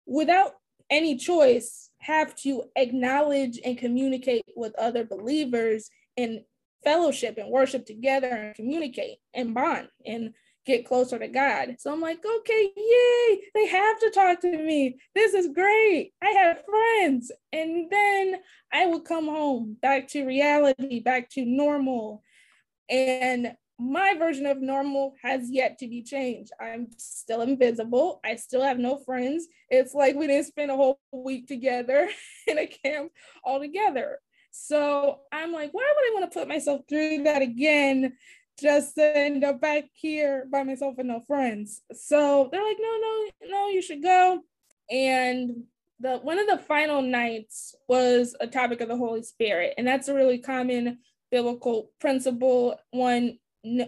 without 0.06 0.54
any 0.90 1.18
choice, 1.18 1.90
have 2.00 2.36
to 2.36 2.64
acknowledge 2.76 3.60
and 3.64 3.78
communicate 3.78 4.44
with 4.56 4.78
other 4.78 5.06
believers 5.06 5.90
and 6.18 6.42
fellowship 6.84 7.38
and 7.38 7.50
worship 7.50 7.86
together 7.86 8.28
and 8.28 8.56
communicate 8.56 9.18
and 9.34 9.54
bond 9.54 9.88
and 10.06 10.34
get 10.66 10.86
closer 10.86 11.20
to 11.20 11.28
God. 11.28 11.76
So 11.80 11.92
I'm 11.92 12.02
like, 12.02 12.24
okay, 12.26 12.72
yay, 12.76 13.42
they 13.54 13.68
have 13.68 14.00
to 14.00 14.12
talk 14.12 14.42
to 14.42 14.58
me. 14.58 14.98
This 15.16 15.34
is 15.34 15.50
great. 15.54 16.14
I 16.22 16.30
have 16.30 16.64
friends. 16.66 17.32
And 17.52 17.90
then 17.90 18.36
I 18.72 18.86
would 18.86 19.06
come 19.06 19.26
home 19.26 19.78
back 19.82 20.08
to 20.10 20.26
reality, 20.26 21.00
back 21.00 21.30
to 21.32 21.46
normal. 21.46 22.24
And 22.90 23.54
my 23.80 24.16
version 24.18 24.46
of 24.46 24.62
normal 24.62 25.16
has 25.24 25.50
yet 25.50 25.80
to 25.80 25.88
be 25.88 26.04
changed. 26.04 26.52
I'm 26.60 26.88
still 26.98 27.42
invisible. 27.42 28.20
I 28.24 28.36
still 28.36 28.64
have 28.64 28.78
no 28.78 28.98
friends. 28.98 29.48
It's 29.70 29.94
like 29.94 30.16
we 30.16 30.28
didn't 30.28 30.48
spend 30.48 30.72
a 30.72 30.76
whole 30.76 31.00
week 31.12 31.48
together 31.48 32.10
in 32.48 32.58
a 32.58 32.68
camp 32.68 33.12
all 33.44 33.60
together. 33.60 34.20
So 34.52 35.22
I'm 35.32 35.52
like, 35.52 35.74
why 35.74 35.92
would 35.96 36.12
I 36.12 36.14
want 36.14 36.32
to 36.32 36.40
put 36.40 36.48
myself 36.48 36.82
through 36.88 37.24
that 37.24 37.42
again 37.42 38.14
just 38.60 38.96
to 38.96 39.18
end 39.18 39.44
up 39.44 39.62
back 39.62 39.86
here 39.94 40.48
by 40.52 40.64
myself 40.64 40.96
with 40.98 41.06
no 41.06 41.20
friends. 41.22 41.82
So 41.94 42.50
they're 42.52 42.64
like, 42.64 42.78
no, 42.80 42.98
no, 43.02 43.50
no, 43.50 43.68
you 43.70 43.82
should 43.82 44.04
go. 44.04 44.42
And 44.90 45.64
the 46.00 46.18
one 46.18 46.40
of 46.40 46.48
the 46.48 46.58
final 46.58 47.02
nights 47.02 47.76
was 47.88 48.36
a 48.40 48.48
topic 48.48 48.82
of 48.82 48.90
the 48.90 48.98
Holy 48.98 49.24
Spirit, 49.24 49.74
and 49.78 49.88
that's 49.88 50.08
a 50.08 50.14
really 50.14 50.38
common 50.38 51.00
biblical 51.32 51.92
principle 52.00 52.80
one 52.92 53.40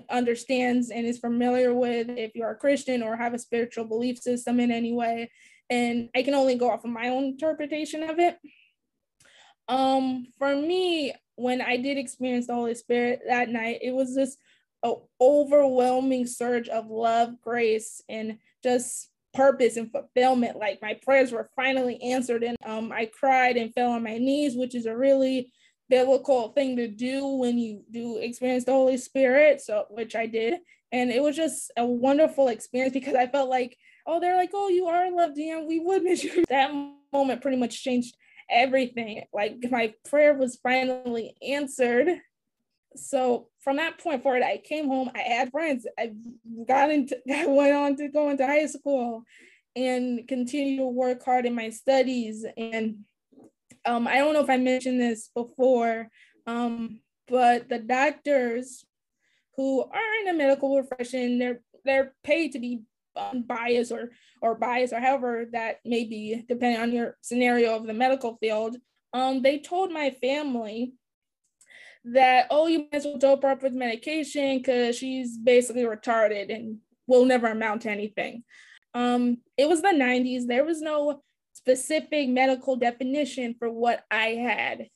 understands 0.09 0.89
and 0.89 1.05
is 1.05 1.19
familiar 1.19 1.73
with 1.73 2.09
if 2.09 2.33
you're 2.33 2.51
a 2.51 2.55
Christian 2.55 3.03
or 3.03 3.17
have 3.17 3.33
a 3.33 3.39
spiritual 3.39 3.85
belief 3.85 4.17
system 4.17 4.59
in 4.59 4.71
any 4.71 4.93
way. 4.93 5.29
And 5.69 6.09
I 6.15 6.23
can 6.23 6.33
only 6.33 6.55
go 6.55 6.71
off 6.71 6.85
of 6.85 6.91
my 6.91 7.09
own 7.09 7.25
interpretation 7.25 8.03
of 8.03 8.19
it. 8.19 8.37
Um, 9.67 10.27
for 10.37 10.55
me, 10.55 11.13
when 11.35 11.61
I 11.61 11.77
did 11.77 11.97
experience 11.97 12.47
the 12.47 12.53
Holy 12.53 12.75
Spirit 12.75 13.21
that 13.27 13.49
night, 13.49 13.79
it 13.81 13.93
was 13.93 14.15
this 14.15 14.37
an 14.85 14.95
overwhelming 15.19 16.27
surge 16.27 16.69
of 16.69 16.89
love, 16.89 17.41
grace, 17.41 18.01
and 18.07 18.37
just 18.63 19.09
purpose 19.33 19.77
and 19.77 19.91
fulfillment. 19.91 20.57
Like 20.57 20.81
my 20.81 20.93
prayers 20.93 21.31
were 21.31 21.49
finally 21.55 22.01
answered, 22.01 22.43
and 22.43 22.57
um, 22.65 22.91
I 22.91 23.05
cried 23.07 23.57
and 23.57 23.73
fell 23.73 23.91
on 23.91 24.03
my 24.03 24.17
knees, 24.17 24.55
which 24.55 24.75
is 24.75 24.85
a 24.85 24.95
really 24.95 25.51
biblical 25.89 26.49
thing 26.49 26.77
to 26.77 26.87
do 26.87 27.27
when 27.27 27.57
you 27.57 27.83
do 27.91 28.17
experience 28.17 28.65
the 28.65 28.71
Holy 28.71 28.97
Spirit. 28.97 29.61
So, 29.61 29.85
which 29.89 30.15
I 30.15 30.25
did, 30.25 30.55
and 30.91 31.11
it 31.11 31.21
was 31.21 31.35
just 31.35 31.71
a 31.77 31.85
wonderful 31.85 32.47
experience 32.47 32.93
because 32.93 33.15
I 33.15 33.27
felt 33.27 33.49
like, 33.49 33.77
oh, 34.07 34.19
they're 34.19 34.37
like, 34.37 34.51
oh, 34.53 34.69
you 34.69 34.85
are 34.87 35.11
loved, 35.11 35.37
and 35.37 35.67
we 35.67 35.79
would 35.79 36.03
miss 36.03 36.23
you. 36.23 36.43
That 36.49 36.71
moment 37.11 37.41
pretty 37.41 37.57
much 37.57 37.83
changed 37.83 38.15
everything. 38.49 39.23
Like 39.33 39.57
my 39.71 39.93
prayer 40.05 40.33
was 40.33 40.59
finally 40.61 41.35
answered 41.47 42.09
so 42.95 43.47
from 43.65 43.77
that 43.77 43.97
point 43.97 44.21
forward, 44.21 44.43
I 44.43 44.61
came 44.63 44.87
home. 44.87 45.09
I 45.15 45.21
had 45.21 45.51
friends. 45.51 45.87
I 45.97 46.11
got 46.67 46.91
into. 46.91 47.17
I 47.33 47.47
went 47.47 47.75
on 47.75 47.95
to 47.97 48.07
go 48.07 48.29
into 48.29 48.45
high 48.45 48.67
school, 48.67 49.23
and 49.75 50.25
continue 50.27 50.77
to 50.77 50.85
work 50.85 51.25
hard 51.25 51.47
in 51.47 51.55
my 51.55 51.71
studies. 51.71 52.45
And 52.55 52.99
um, 53.85 54.07
I 54.07 54.19
don't 54.19 54.33
know 54.33 54.43
if 54.43 54.51
I 54.51 54.57
mentioned 54.57 55.01
this 55.01 55.31
before, 55.33 56.09
um, 56.45 57.01
but 57.27 57.67
the 57.67 57.79
doctors 57.79 58.85
who 59.55 59.81
are 59.81 60.19
in 60.19 60.25
the 60.27 60.33
medical 60.33 60.79
profession, 60.79 61.39
they're 61.39 61.61
they're 61.83 62.13
paid 62.23 62.51
to 62.51 62.59
be 62.59 62.83
unbiased 63.17 63.91
or 63.91 64.11
or 64.43 64.53
biased 64.53 64.93
or 64.93 64.99
however 64.99 65.45
that 65.53 65.77
may 65.83 66.05
be, 66.05 66.45
depending 66.47 66.79
on 66.79 66.91
your 66.91 67.17
scenario 67.21 67.75
of 67.75 67.87
the 67.87 67.93
medical 67.95 68.37
field. 68.37 68.77
Um, 69.11 69.41
they 69.41 69.57
told 69.57 69.91
my 69.91 70.11
family 70.21 70.93
that 72.05 72.47
oh 72.51 72.67
you 72.67 72.79
might 72.79 72.93
as 72.93 73.05
well 73.05 73.17
dope 73.17 73.41
her 73.41 73.49
up 73.49 73.63
with 73.63 73.73
medication 73.73 74.57
because 74.57 74.95
she's 74.95 75.37
basically 75.37 75.83
retarded 75.83 76.53
and 76.53 76.77
will 77.07 77.25
never 77.25 77.47
amount 77.47 77.81
to 77.81 77.89
anything. 77.89 78.43
Um 78.93 79.39
it 79.57 79.67
was 79.67 79.81
the 79.81 79.89
90s 79.89 80.47
there 80.47 80.63
was 80.63 80.81
no 80.81 81.21
specific 81.53 82.29
medical 82.29 82.75
definition 82.75 83.55
for 83.57 83.69
what 83.71 84.03
i 84.11 84.27
had. 84.29 84.87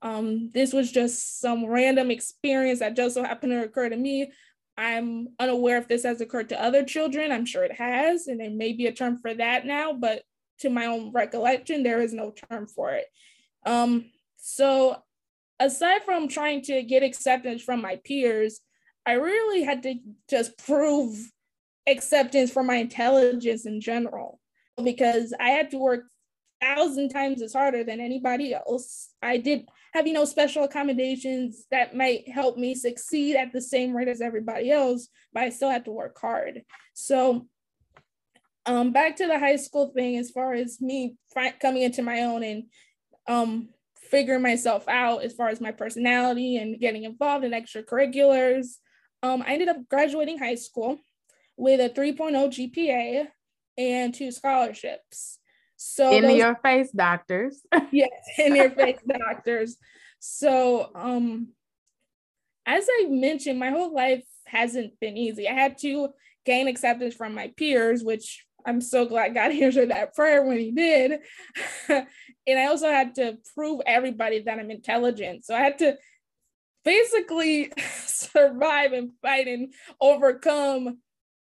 Um 0.00 0.50
this 0.54 0.72
was 0.72 0.90
just 0.90 1.40
some 1.40 1.66
random 1.66 2.10
experience 2.10 2.78
that 2.78 2.96
just 2.96 3.14
so 3.14 3.22
happened 3.22 3.52
to 3.52 3.64
occur 3.64 3.90
to 3.90 3.96
me. 3.96 4.32
I'm 4.78 5.28
unaware 5.38 5.76
if 5.76 5.88
this 5.88 6.04
has 6.04 6.22
occurred 6.22 6.48
to 6.50 6.62
other 6.62 6.84
children. 6.84 7.32
I'm 7.32 7.44
sure 7.44 7.64
it 7.64 7.76
has 7.76 8.28
and 8.28 8.40
there 8.40 8.50
may 8.50 8.72
be 8.72 8.86
a 8.86 8.92
term 8.92 9.18
for 9.18 9.34
that 9.34 9.66
now 9.66 9.92
but 9.92 10.22
to 10.60 10.70
my 10.70 10.86
own 10.86 11.12
recollection 11.12 11.82
there 11.82 12.00
is 12.00 12.14
no 12.14 12.32
term 12.48 12.66
for 12.66 12.92
it. 12.92 13.04
Um 13.66 14.06
so 14.38 15.02
aside 15.60 16.02
from 16.04 16.26
trying 16.26 16.62
to 16.62 16.82
get 16.82 17.02
acceptance 17.02 17.62
from 17.62 17.80
my 17.82 18.00
peers, 18.04 18.60
I 19.06 19.12
really 19.12 19.62
had 19.62 19.82
to 19.84 19.94
just 20.28 20.58
prove 20.58 21.16
acceptance 21.86 22.50
for 22.50 22.62
my 22.62 22.76
intelligence 22.76 23.66
in 23.66 23.80
general 23.80 24.40
because 24.82 25.34
I 25.38 25.50
had 25.50 25.70
to 25.70 25.78
work 25.78 26.04
thousand 26.60 27.08
times 27.08 27.40
as 27.42 27.52
harder 27.52 27.84
than 27.84 28.00
anybody 28.00 28.54
else. 28.54 29.10
I 29.22 29.38
did 29.38 29.66
have, 29.94 30.06
you 30.06 30.12
know, 30.12 30.24
special 30.24 30.64
accommodations 30.64 31.66
that 31.70 31.96
might 31.96 32.28
help 32.28 32.56
me 32.56 32.74
succeed 32.74 33.36
at 33.36 33.52
the 33.52 33.60
same 33.60 33.96
rate 33.96 34.08
as 34.08 34.20
everybody 34.20 34.70
else, 34.70 35.08
but 35.32 35.42
I 35.42 35.50
still 35.50 35.70
had 35.70 35.86
to 35.86 35.90
work 35.90 36.18
hard. 36.20 36.62
So 36.94 37.46
um, 38.66 38.92
back 38.92 39.16
to 39.16 39.26
the 39.26 39.38
high 39.38 39.56
school 39.56 39.92
thing, 39.94 40.16
as 40.16 40.30
far 40.30 40.52
as 40.52 40.80
me 40.80 41.16
coming 41.60 41.82
into 41.82 42.02
my 42.02 42.22
own 42.22 42.42
and 42.42 42.64
um, 43.26 43.70
figuring 44.10 44.42
myself 44.42 44.88
out 44.88 45.22
as 45.22 45.32
far 45.32 45.48
as 45.48 45.60
my 45.60 45.72
personality 45.72 46.56
and 46.56 46.80
getting 46.80 47.04
involved 47.04 47.44
in 47.44 47.52
extracurriculars. 47.52 48.76
Um, 49.22 49.42
I 49.42 49.52
ended 49.52 49.68
up 49.68 49.88
graduating 49.88 50.38
high 50.38 50.56
school 50.56 50.98
with 51.56 51.80
a 51.80 51.90
3.0 51.90 52.74
GPA 52.74 53.28
and 53.78 54.14
two 54.14 54.30
scholarships. 54.30 55.38
So 55.76 56.12
in 56.12 56.24
those, 56.24 56.36
your 56.36 56.58
face 56.62 56.90
doctors. 56.90 57.62
yes, 57.90 58.10
in 58.38 58.56
your 58.56 58.70
face 58.70 58.98
doctors. 59.06 59.76
So 60.18 60.90
um 60.94 61.48
as 62.66 62.86
I 62.88 63.06
mentioned, 63.08 63.58
my 63.58 63.70
whole 63.70 63.94
life 63.94 64.24
hasn't 64.46 64.98
been 65.00 65.16
easy. 65.16 65.48
I 65.48 65.54
had 65.54 65.78
to 65.78 66.10
gain 66.44 66.68
acceptance 66.68 67.14
from 67.14 67.34
my 67.34 67.52
peers, 67.56 68.04
which 68.04 68.44
I'm 68.66 68.80
so 68.80 69.06
glad 69.06 69.34
God 69.34 69.52
answered 69.52 69.90
that 69.90 70.14
prayer 70.14 70.44
when 70.44 70.58
He 70.58 70.70
did. 70.70 71.20
and 71.88 72.58
I 72.58 72.66
also 72.66 72.88
had 72.88 73.14
to 73.16 73.38
prove 73.54 73.80
everybody 73.86 74.42
that 74.42 74.58
I'm 74.58 74.70
intelligent. 74.70 75.44
So 75.44 75.54
I 75.54 75.60
had 75.60 75.78
to 75.78 75.96
basically 76.84 77.72
survive 78.04 78.92
and 78.92 79.12
fight 79.22 79.48
and 79.48 79.72
overcome 80.00 80.98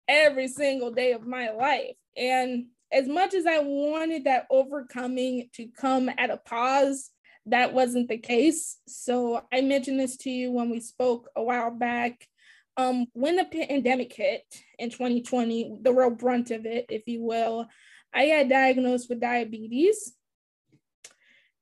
every 0.09 0.49
single 0.49 0.91
day 0.91 1.13
of 1.13 1.27
my 1.27 1.51
life. 1.51 1.97
And 2.17 2.67
as 2.93 3.09
much 3.09 3.33
as 3.35 3.47
I 3.47 3.59
wanted 3.61 4.25
that 4.25 4.47
overcoming 4.51 5.49
to 5.55 5.69
come 5.69 6.11
at 6.19 6.31
a 6.31 6.37
pause, 6.37 7.11
that 7.47 7.73
wasn't 7.73 8.09
the 8.09 8.19
case. 8.19 8.79
So 8.87 9.43
I 9.53 9.63
mentioned 9.63 9.99
this 9.99 10.17
to 10.19 10.31
you 10.31 10.53
when 10.53 10.71
we 10.71 10.81
spoke 10.81 11.29
a 11.35 11.43
while 11.43 11.71
back. 11.71 12.29
Um, 12.77 13.07
when 13.13 13.37
the 13.37 13.45
pandemic 13.45 14.13
hit 14.15 14.45
in 14.79 14.91
2020, 14.91 15.79
the 15.83 15.93
real 15.93 16.11
brunt 16.11 16.51
of 16.51 16.65
it, 16.65 16.87
if 16.89 17.03
you 17.07 17.23
will, 17.23 17.67
I 18.15 18.29
got 18.29 18.49
diagnosed 18.49 19.09
with 19.09 19.21
diabetes. 19.21 20.15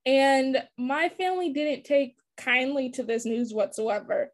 And 0.06 0.62
my 0.78 1.08
family 1.08 1.52
didn't 1.52 1.84
take 1.84 2.16
kindly 2.36 2.90
to 2.90 3.02
this 3.02 3.24
news 3.24 3.52
whatsoever. 3.52 4.32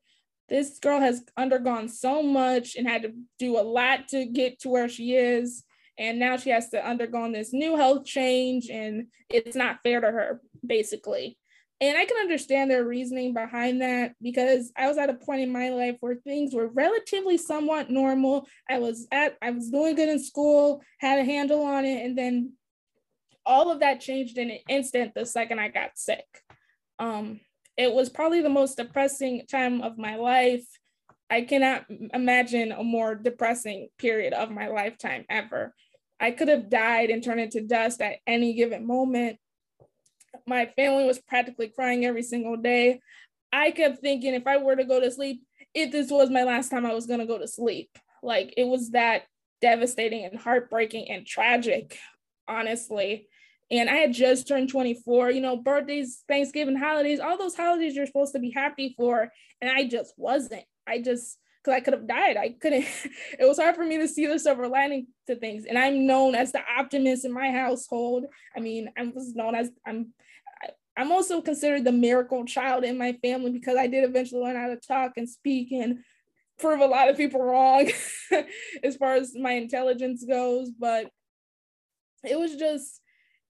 This 0.48 0.78
girl 0.78 1.00
has 1.00 1.24
undergone 1.36 1.88
so 1.88 2.22
much 2.22 2.76
and 2.76 2.86
had 2.86 3.02
to 3.02 3.12
do 3.38 3.58
a 3.58 3.62
lot 3.62 4.08
to 4.08 4.26
get 4.26 4.60
to 4.60 4.68
where 4.68 4.88
she 4.88 5.14
is. 5.14 5.64
And 5.98 6.18
now 6.18 6.36
she 6.36 6.50
has 6.50 6.68
to 6.70 6.86
undergo 6.86 7.30
this 7.32 7.52
new 7.52 7.74
health 7.76 8.04
change, 8.04 8.68
and 8.68 9.06
it's 9.30 9.56
not 9.56 9.78
fair 9.82 10.00
to 10.00 10.06
her, 10.06 10.42
basically. 10.64 11.38
And 11.80 11.98
I 11.98 12.06
can 12.06 12.16
understand 12.16 12.70
their 12.70 12.84
reasoning 12.84 13.34
behind 13.34 13.82
that 13.82 14.14
because 14.22 14.72
I 14.76 14.88
was 14.88 14.96
at 14.96 15.10
a 15.10 15.14
point 15.14 15.42
in 15.42 15.52
my 15.52 15.68
life 15.68 15.96
where 16.00 16.14
things 16.14 16.54
were 16.54 16.68
relatively 16.68 17.36
somewhat 17.36 17.90
normal. 17.90 18.48
I 18.68 18.78
was 18.78 19.06
at 19.12 19.36
I 19.42 19.50
was 19.50 19.68
doing 19.68 19.94
good 19.94 20.08
in 20.08 20.18
school, 20.18 20.82
had 20.98 21.18
a 21.18 21.24
handle 21.24 21.62
on 21.62 21.84
it, 21.84 22.04
and 22.04 22.16
then 22.16 22.52
all 23.44 23.70
of 23.70 23.80
that 23.80 24.00
changed 24.00 24.38
in 24.38 24.50
an 24.50 24.58
instant 24.68 25.12
the 25.14 25.26
second 25.26 25.60
I 25.60 25.68
got 25.68 25.98
sick. 25.98 26.24
Um, 26.98 27.40
it 27.76 27.92
was 27.92 28.08
probably 28.08 28.40
the 28.40 28.48
most 28.48 28.78
depressing 28.78 29.42
time 29.50 29.82
of 29.82 29.98
my 29.98 30.16
life. 30.16 30.64
I 31.28 31.42
cannot 31.42 31.84
imagine 32.14 32.72
a 32.72 32.82
more 32.82 33.14
depressing 33.14 33.88
period 33.98 34.32
of 34.32 34.50
my 34.50 34.68
lifetime 34.68 35.26
ever. 35.28 35.74
I 36.18 36.30
could 36.30 36.48
have 36.48 36.70
died 36.70 37.10
and 37.10 37.22
turned 37.22 37.40
into 37.40 37.60
dust 37.60 38.00
at 38.00 38.16
any 38.26 38.54
given 38.54 38.86
moment. 38.86 39.38
My 40.46 40.66
family 40.66 41.04
was 41.04 41.18
practically 41.18 41.68
crying 41.68 42.04
every 42.04 42.22
single 42.22 42.56
day. 42.56 43.00
I 43.52 43.70
kept 43.70 44.00
thinking 44.00 44.34
if 44.34 44.46
I 44.46 44.58
were 44.58 44.76
to 44.76 44.84
go 44.84 45.00
to 45.00 45.10
sleep, 45.10 45.42
if 45.74 45.92
this 45.92 46.10
was 46.10 46.30
my 46.30 46.44
last 46.44 46.70
time 46.70 46.86
I 46.86 46.94
was 46.94 47.06
going 47.06 47.20
to 47.20 47.26
go 47.26 47.38
to 47.38 47.48
sleep. 47.48 47.90
Like 48.22 48.54
it 48.56 48.64
was 48.64 48.90
that 48.90 49.24
devastating 49.60 50.24
and 50.24 50.38
heartbreaking 50.38 51.10
and 51.10 51.26
tragic, 51.26 51.98
honestly 52.48 53.28
and 53.70 53.90
I 53.90 53.96
had 53.96 54.12
just 54.12 54.46
turned 54.46 54.68
24, 54.68 55.30
you 55.32 55.40
know, 55.40 55.56
birthdays, 55.56 56.22
Thanksgiving, 56.28 56.76
holidays, 56.76 57.18
all 57.18 57.36
those 57.36 57.56
holidays 57.56 57.96
you're 57.96 58.06
supposed 58.06 58.32
to 58.34 58.38
be 58.38 58.50
happy 58.50 58.94
for. 58.96 59.32
And 59.60 59.70
I 59.70 59.88
just 59.88 60.14
wasn't. 60.16 60.64
I 60.86 61.00
just, 61.00 61.38
because 61.62 61.76
I 61.76 61.80
could 61.80 61.94
have 61.94 62.06
died. 62.06 62.36
I 62.36 62.54
couldn't, 62.60 62.84
it 63.38 63.44
was 63.44 63.58
hard 63.58 63.74
for 63.74 63.84
me 63.84 63.98
to 63.98 64.06
see 64.06 64.26
the 64.26 64.38
silver 64.38 64.68
lining 64.68 65.08
to 65.26 65.34
things. 65.34 65.64
And 65.68 65.76
I'm 65.76 66.06
known 66.06 66.36
as 66.36 66.52
the 66.52 66.60
optimist 66.78 67.24
in 67.24 67.32
my 67.32 67.50
household. 67.50 68.26
I 68.56 68.60
mean, 68.60 68.88
I 68.96 69.02
was 69.06 69.34
known 69.34 69.56
as, 69.56 69.70
I'm, 69.84 70.12
I'm 70.96 71.12
also 71.12 71.42
considered 71.42 71.84
the 71.84 71.92
miracle 71.92 72.44
child 72.44 72.84
in 72.84 72.96
my 72.96 73.12
family 73.22 73.50
because 73.50 73.76
I 73.76 73.86
did 73.86 74.04
eventually 74.04 74.42
learn 74.42 74.56
how 74.56 74.68
to 74.68 74.76
talk 74.76 75.12
and 75.16 75.28
speak 75.28 75.70
and 75.72 75.98
prove 76.58 76.80
a 76.80 76.86
lot 76.86 77.10
of 77.10 77.16
people 77.16 77.42
wrong 77.42 77.90
as 78.82 78.96
far 78.96 79.14
as 79.14 79.34
my 79.34 79.52
intelligence 79.52 80.24
goes. 80.24 80.70
But 80.70 81.10
it 82.24 82.38
was 82.38 82.56
just, 82.56 83.00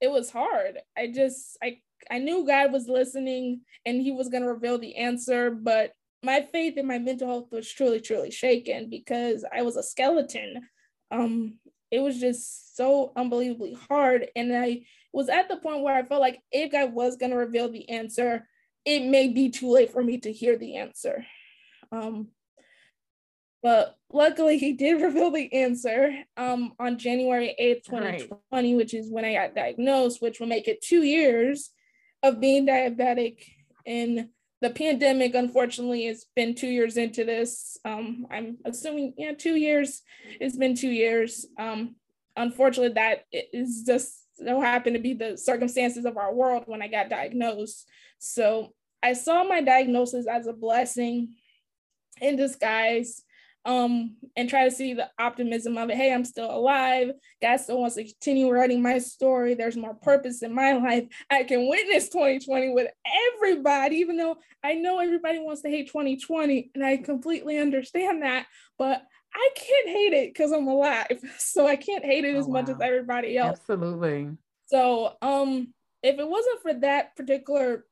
it 0.00 0.10
was 0.10 0.30
hard. 0.30 0.78
I 0.96 1.08
just 1.08 1.56
I 1.62 1.78
I 2.10 2.18
knew 2.18 2.46
God 2.46 2.72
was 2.72 2.88
listening 2.88 3.62
and 3.84 4.00
he 4.00 4.12
was 4.12 4.28
going 4.28 4.42
to 4.42 4.52
reveal 4.52 4.78
the 4.78 4.96
answer, 4.96 5.50
but 5.50 5.92
my 6.22 6.46
faith 6.52 6.76
in 6.76 6.86
my 6.86 6.98
mental 6.98 7.28
health 7.28 7.48
was 7.52 7.70
truly 7.70 8.00
truly 8.00 8.30
shaken 8.30 8.90
because 8.90 9.44
I 9.54 9.62
was 9.62 9.76
a 9.76 9.82
skeleton. 9.82 10.68
Um 11.10 11.58
it 11.90 12.00
was 12.00 12.18
just 12.18 12.76
so 12.76 13.12
unbelievably 13.16 13.76
hard 13.88 14.28
and 14.34 14.54
I 14.54 14.82
was 15.16 15.30
at 15.30 15.48
the 15.48 15.56
point 15.56 15.82
where 15.82 15.94
I 15.94 16.02
felt 16.02 16.20
like 16.20 16.42
if 16.52 16.72
God 16.72 16.92
was 16.92 17.16
going 17.16 17.30
to 17.30 17.38
reveal 17.38 17.70
the 17.70 17.88
answer, 17.88 18.46
it 18.84 19.00
may 19.06 19.28
be 19.28 19.48
too 19.48 19.72
late 19.72 19.90
for 19.90 20.04
me 20.04 20.18
to 20.18 20.30
hear 20.30 20.58
the 20.58 20.76
answer. 20.76 21.24
Um 21.90 22.28
but 23.62 23.96
luckily, 24.12 24.58
he 24.58 24.74
did 24.74 25.00
reveal 25.02 25.30
the 25.30 25.52
answer 25.52 26.14
um, 26.36 26.74
on 26.78 26.98
January 26.98 27.52
8th, 27.60 27.84
2020, 27.84 28.38
right. 28.52 28.76
which 28.76 28.94
is 28.94 29.10
when 29.10 29.24
I 29.24 29.34
got 29.34 29.56
diagnosed, 29.56 30.22
which 30.22 30.38
will 30.38 30.46
make 30.46 30.68
it 30.68 30.82
two 30.82 31.02
years 31.02 31.70
of 32.22 32.38
being 32.38 32.64
diabetic. 32.64 33.42
And 33.84 34.28
the 34.60 34.70
pandemic, 34.70 35.34
unfortunately, 35.34 36.06
it's 36.06 36.26
been 36.36 36.54
two 36.54 36.68
years 36.68 36.96
into 36.96 37.24
this. 37.24 37.76
Um, 37.84 38.28
I'm 38.30 38.58
assuming, 38.64 39.14
yeah, 39.16 39.32
two 39.32 39.56
years. 39.56 40.02
It's 40.38 40.56
been 40.56 40.76
two 40.76 40.90
years. 40.90 41.46
Um, 41.58 41.96
unfortunately, 42.36 42.94
that 42.94 43.24
is 43.32 43.82
just 43.84 44.25
so 44.36 44.60
happened 44.60 44.96
to 44.96 45.02
be 45.02 45.14
the 45.14 45.36
circumstances 45.36 46.04
of 46.04 46.16
our 46.16 46.32
world 46.32 46.64
when 46.66 46.82
I 46.82 46.88
got 46.88 47.08
diagnosed. 47.08 47.86
So 48.18 48.72
I 49.02 49.12
saw 49.12 49.44
my 49.44 49.62
diagnosis 49.62 50.26
as 50.26 50.46
a 50.46 50.52
blessing 50.52 51.34
in 52.20 52.36
disguise 52.36 53.22
um, 53.66 54.16
and 54.36 54.48
try 54.48 54.64
to 54.64 54.70
see 54.70 54.94
the 54.94 55.10
optimism 55.18 55.76
of 55.76 55.90
it. 55.90 55.96
Hey, 55.96 56.14
I'm 56.14 56.24
still 56.24 56.50
alive. 56.50 57.10
God 57.42 57.56
still 57.56 57.80
wants 57.80 57.96
to 57.96 58.04
continue 58.04 58.48
writing 58.48 58.80
my 58.80 58.98
story. 58.98 59.54
There's 59.54 59.76
more 59.76 59.94
purpose 59.94 60.42
in 60.42 60.54
my 60.54 60.74
life. 60.74 61.04
I 61.28 61.42
can 61.42 61.68
witness 61.68 62.08
2020 62.08 62.70
with 62.70 62.90
everybody, 63.34 63.96
even 63.96 64.16
though 64.16 64.36
I 64.62 64.74
know 64.74 65.00
everybody 65.00 65.40
wants 65.40 65.62
to 65.62 65.68
hate 65.68 65.88
2020, 65.88 66.70
and 66.76 66.84
I 66.84 66.98
completely 66.98 67.58
understand 67.58 68.22
that. 68.22 68.46
But 68.78 69.02
I 69.36 69.50
can't 69.54 69.88
hate 69.88 70.12
it 70.14 70.32
because 70.32 70.50
I'm 70.50 70.66
alive. 70.66 71.22
So 71.38 71.66
I 71.66 71.76
can't 71.76 72.04
hate 72.04 72.24
it 72.24 72.34
oh, 72.34 72.38
as 72.38 72.46
wow. 72.46 72.52
much 72.54 72.70
as 72.70 72.80
everybody 72.80 73.36
else. 73.36 73.58
Absolutely. 73.60 74.30
So 74.66 75.12
um 75.22 75.72
if 76.02 76.18
it 76.18 76.28
wasn't 76.28 76.62
for 76.62 76.74
that 76.74 77.16
particular 77.16 77.84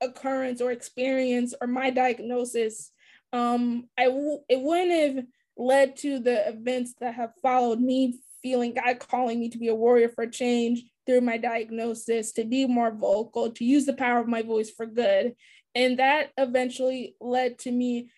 occurrence 0.00 0.60
or 0.60 0.72
experience 0.72 1.54
or 1.60 1.66
my 1.66 1.90
diagnosis, 1.90 2.90
um, 3.32 3.88
I 3.98 4.04
w- 4.04 4.40
it 4.48 4.60
wouldn't 4.60 5.16
have 5.16 5.24
led 5.56 5.96
to 5.98 6.18
the 6.18 6.48
events 6.48 6.94
that 7.00 7.14
have 7.14 7.32
followed 7.42 7.80
me 7.80 8.20
feeling 8.42 8.74
God 8.74 8.98
calling 8.98 9.38
me 9.38 9.48
to 9.50 9.58
be 9.58 9.68
a 9.68 9.74
warrior 9.74 10.08
for 10.08 10.26
change 10.26 10.82
through 11.06 11.20
my 11.20 11.36
diagnosis, 11.36 12.32
to 12.32 12.44
be 12.44 12.66
more 12.66 12.92
vocal, 12.92 13.50
to 13.52 13.64
use 13.64 13.84
the 13.84 13.92
power 13.92 14.20
of 14.20 14.28
my 14.28 14.42
voice 14.42 14.70
for 14.70 14.86
good. 14.86 15.34
And 15.74 15.98
that 15.98 16.30
eventually 16.38 17.16
led 17.20 17.58
to 17.60 17.72
me 17.72 18.10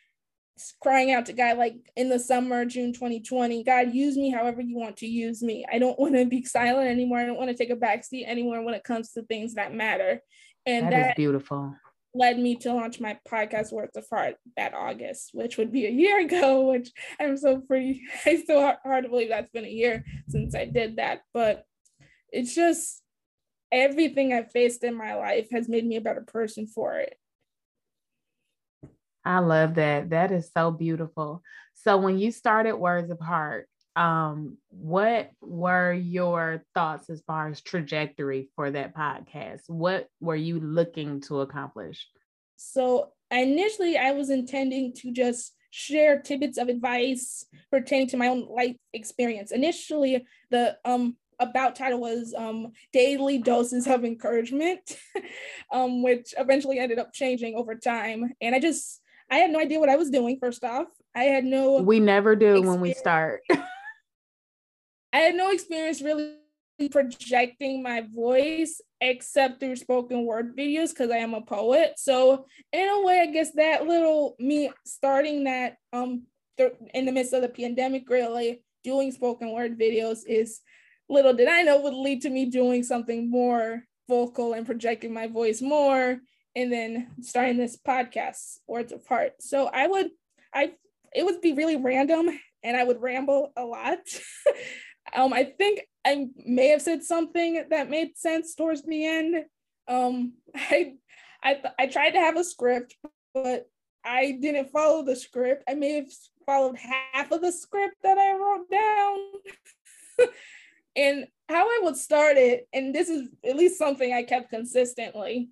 crying 0.81 1.12
out 1.12 1.27
to 1.27 1.33
God, 1.33 1.59
like 1.59 1.75
in 1.96 2.09
the 2.09 2.18
summer, 2.18 2.64
June 2.64 2.92
2020, 2.92 3.64
God, 3.64 3.94
use 3.94 4.16
me 4.16 4.31
however 4.31 4.61
you 4.61 4.77
want 4.77 4.98
to 4.98 5.07
use 5.07 5.42
me. 5.42 5.64
I 5.70 5.79
don't 5.79 5.98
want 5.98 6.14
to 6.14 6.25
be 6.25 6.44
silent 6.44 6.88
anymore. 6.88 7.18
I 7.18 7.27
don't 7.27 7.38
want 7.38 7.51
to 7.51 7.57
take 7.57 7.70
a 7.70 7.77
backseat 7.77 8.27
anymore 8.27 8.62
when 8.62 8.75
it 8.75 8.85
comes 8.85 9.12
to 9.12 9.22
things 9.22 9.55
that 9.55 9.75
matter. 9.75 10.20
And 10.66 10.92
that, 10.92 11.16
beautiful 11.16 11.75
led 12.14 12.38
me 12.38 12.57
to 12.57 12.72
launch 12.72 13.01
my 13.01 13.18
podcast 13.29 13.72
Words 13.72 13.96
of 13.96 14.07
Heart 14.11 14.37
that 14.57 14.75
August, 14.75 15.31
which 15.33 15.57
would 15.57 15.72
be 15.72 15.87
a 15.87 15.90
year 15.90 16.20
ago, 16.25 16.70
which 16.70 16.90
I'm 17.20 17.37
so 17.37 17.61
pretty, 17.61 18.03
I 18.27 18.37
still 18.37 18.61
hard, 18.61 18.77
hard 18.85 19.05
to 19.05 19.11
believe 19.11 19.31
that's 19.31 19.51
been 19.51 19.64
a 19.64 19.68
year 19.68 20.05
since 20.29 20.55
I 20.55 20.66
did 20.66 20.96
that. 20.96 21.20
But 21.33 21.64
it's 22.31 22.55
just 22.55 23.03
everything 23.70 24.33
I've 24.33 24.51
faced 24.51 24.85
in 24.85 24.94
my 24.94 25.14
life 25.14 25.48
has 25.53 25.68
made 25.68 25.87
me 25.87 25.96
a 25.96 26.03
better 26.03 26.22
person 26.22 26.66
for 26.66 26.98
it. 26.98 27.16
I 29.25 29.39
love 29.39 29.77
that. 29.77 30.11
That 30.11 30.33
is 30.33 30.51
so 30.53 30.71
beautiful. 30.71 31.43
So 31.75 31.97
when 31.97 32.19
you 32.19 32.33
started 32.33 32.77
Words 32.77 33.11
of 33.11 33.21
Heart, 33.21 33.69
um 33.95 34.57
what 34.71 35.31
were 35.43 35.93
your 35.93 36.65
thoughts 36.75 37.11
as 37.11 37.21
far 37.27 37.49
as 37.49 37.61
trajectory 37.61 38.49
for 38.57 38.71
that 38.71 38.97
podcast 38.97 39.69
what 39.69 40.09
were 40.19 40.37
you 40.37 40.59
looking 40.61 41.21
to 41.21 41.41
accomplish 41.41 42.09
so 42.57 43.13
initially 43.31 43.99
i 43.99 44.13
was 44.13 44.31
intending 44.31 44.95
to 44.95 45.13
just 45.13 45.55
share 45.69 46.21
tidbits 46.21 46.57
of 46.57 46.69
advice 46.69 47.45
pertaining 47.71 48.09
to 48.09 48.17
my 48.17 48.29
own 48.29 48.47
life 48.49 48.77
experience 48.95 49.53
initially 49.53 50.25
the 50.51 50.77
um 50.87 51.15
about 51.39 51.75
title 51.75 52.01
was 52.01 52.33
um, 52.39 52.69
daily 52.93 53.39
doses 53.39 53.89
of 53.89 54.05
encouragement 54.05 54.97
um, 55.73 56.01
which 56.03 56.35
eventually 56.39 56.79
ended 56.79 57.01
up 57.01 57.13
changing 57.13 57.57
over 57.57 57.75
time 57.75 58.33
and 58.41 58.55
i 58.55 58.61
just 58.61 59.02
i 59.31 59.37
had 59.37 59.51
no 59.51 59.61
idea 59.61 59.81
what 59.81 59.89
i 59.89 59.97
was 59.97 60.11
doing 60.11 60.39
first 60.39 60.65
off 60.65 60.87
i 61.15 61.25
had 61.25 61.45
no 61.45 61.79
we 61.83 62.01
never 62.01 62.37
do 62.37 62.47
experience. 62.47 62.69
when 62.69 62.81
we 62.81 62.93
start 62.93 63.43
I 65.13 65.19
had 65.19 65.35
no 65.35 65.51
experience 65.51 66.01
really 66.01 66.37
projecting 66.91 67.83
my 67.83 68.03
voice 68.15 68.81
except 69.01 69.61
through 69.61 69.77
spoken 69.77 70.25
word 70.25 70.57
videos 70.57 70.89
because 70.89 71.11
I 71.11 71.19
am 71.19 71.35
a 71.35 71.43
poet. 71.43 71.95
So 71.99 72.47
in 72.73 72.89
a 72.89 73.03
way, 73.03 73.21
I 73.21 73.27
guess 73.27 73.53
that 73.53 73.87
little 73.87 74.37
me 74.39 74.73
starting 74.87 75.45
that 75.45 75.77
um 75.93 76.23
th- 76.57 76.73
in 76.95 77.05
the 77.05 77.13
midst 77.13 77.35
of 77.35 77.43
the 77.43 77.49
pandemic, 77.49 78.09
really 78.09 78.63
doing 78.83 79.13
spoken 79.13 79.53
word 79.53 79.79
videos 79.79 80.21
is 80.27 80.61
little 81.09 81.35
did 81.35 81.49
I 81.49 81.63
know 81.63 81.81
would 81.81 81.95
lead 81.95 82.23
to 82.23 82.31
me 82.31 82.47
doing 82.47 82.83
something 82.83 83.31
more 83.31 83.85
vocal 84.09 84.55
and 84.55 84.67
projecting 84.67 85.13
my 85.13 85.27
voice 85.27 85.61
more 85.61 86.19
and 86.55 86.73
then 86.73 87.09
starting 87.21 87.57
this 87.57 87.77
podcast 87.77 88.59
words 88.67 88.93
heart. 89.09 89.35
So 89.41 89.67
i 89.67 89.87
would 89.87 90.11
i 90.55 90.73
it 91.15 91.25
would 91.25 91.41
be 91.41 91.53
really 91.53 91.77
random 91.77 92.29
and 92.62 92.77
i 92.77 92.85
would 92.85 93.01
ramble 93.01 93.53
a 93.57 93.65
lot. 93.65 93.99
Um 95.15 95.33
i 95.33 95.43
think 95.45 95.83
i 96.07 96.29
may 96.47 96.69
have 96.69 96.81
said 96.81 97.03
something 97.03 97.65
that 97.71 97.91
made 97.91 98.17
sense 98.17 98.55
towards 98.55 98.83
the 98.83 99.05
end. 99.05 99.45
Um 99.88 100.35
i 100.55 100.95
i 101.43 101.61
i 101.79 101.87
tried 101.87 102.12
to 102.12 102.21
have 102.21 102.37
a 102.37 102.45
script 102.45 102.97
but 103.35 103.67
i 104.05 104.38
didn't 104.41 104.71
follow 104.71 105.05
the 105.05 105.17
script. 105.17 105.65
I 105.69 105.75
may 105.75 105.95
have 105.95 106.12
followed 106.47 106.77
half 106.77 107.33
of 107.33 107.43
the 107.43 107.53
script 107.53 107.97
that 108.05 108.17
i 108.17 108.33
wrote 108.33 108.71
down. 108.71 110.29
And 110.95 111.27
how 111.49 111.67
i 111.67 111.81
would 111.83 111.97
start 111.97 112.37
it 112.37 112.69
and 112.73 112.95
this 112.95 113.09
is 113.09 113.29
at 113.45 113.57
least 113.57 113.79
something 113.79 114.12
i 114.12 114.23
kept 114.23 114.51
consistently 114.51 115.51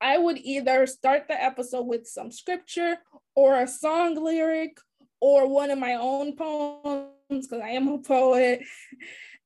I 0.00 0.18
would 0.18 0.38
either 0.38 0.86
start 0.86 1.28
the 1.28 1.42
episode 1.42 1.86
with 1.86 2.06
some 2.06 2.30
scripture 2.30 2.98
or 3.34 3.60
a 3.60 3.66
song 3.66 4.14
lyric 4.14 4.78
or 5.20 5.48
one 5.48 5.70
of 5.70 5.78
my 5.78 5.94
own 5.94 6.36
poems 6.36 7.08
because 7.30 7.60
I 7.62 7.70
am 7.70 7.88
a 7.88 7.98
poet, 7.98 8.62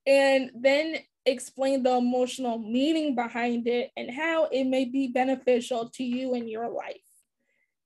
and 0.07 0.51
then 0.55 0.97
explain 1.27 1.83
the 1.83 1.97
emotional 1.97 2.59
meaning 2.59 3.15
behind 3.15 3.69
it 3.69 3.91
and 3.97 4.11
how 4.11 4.47
it 4.47 4.65
may 4.65 4.85
be 4.85 5.09
beneficial 5.09 5.91
to 5.91 6.03
you 6.03 6.35
in 6.35 6.49
your 6.49 6.69
life. 6.69 6.97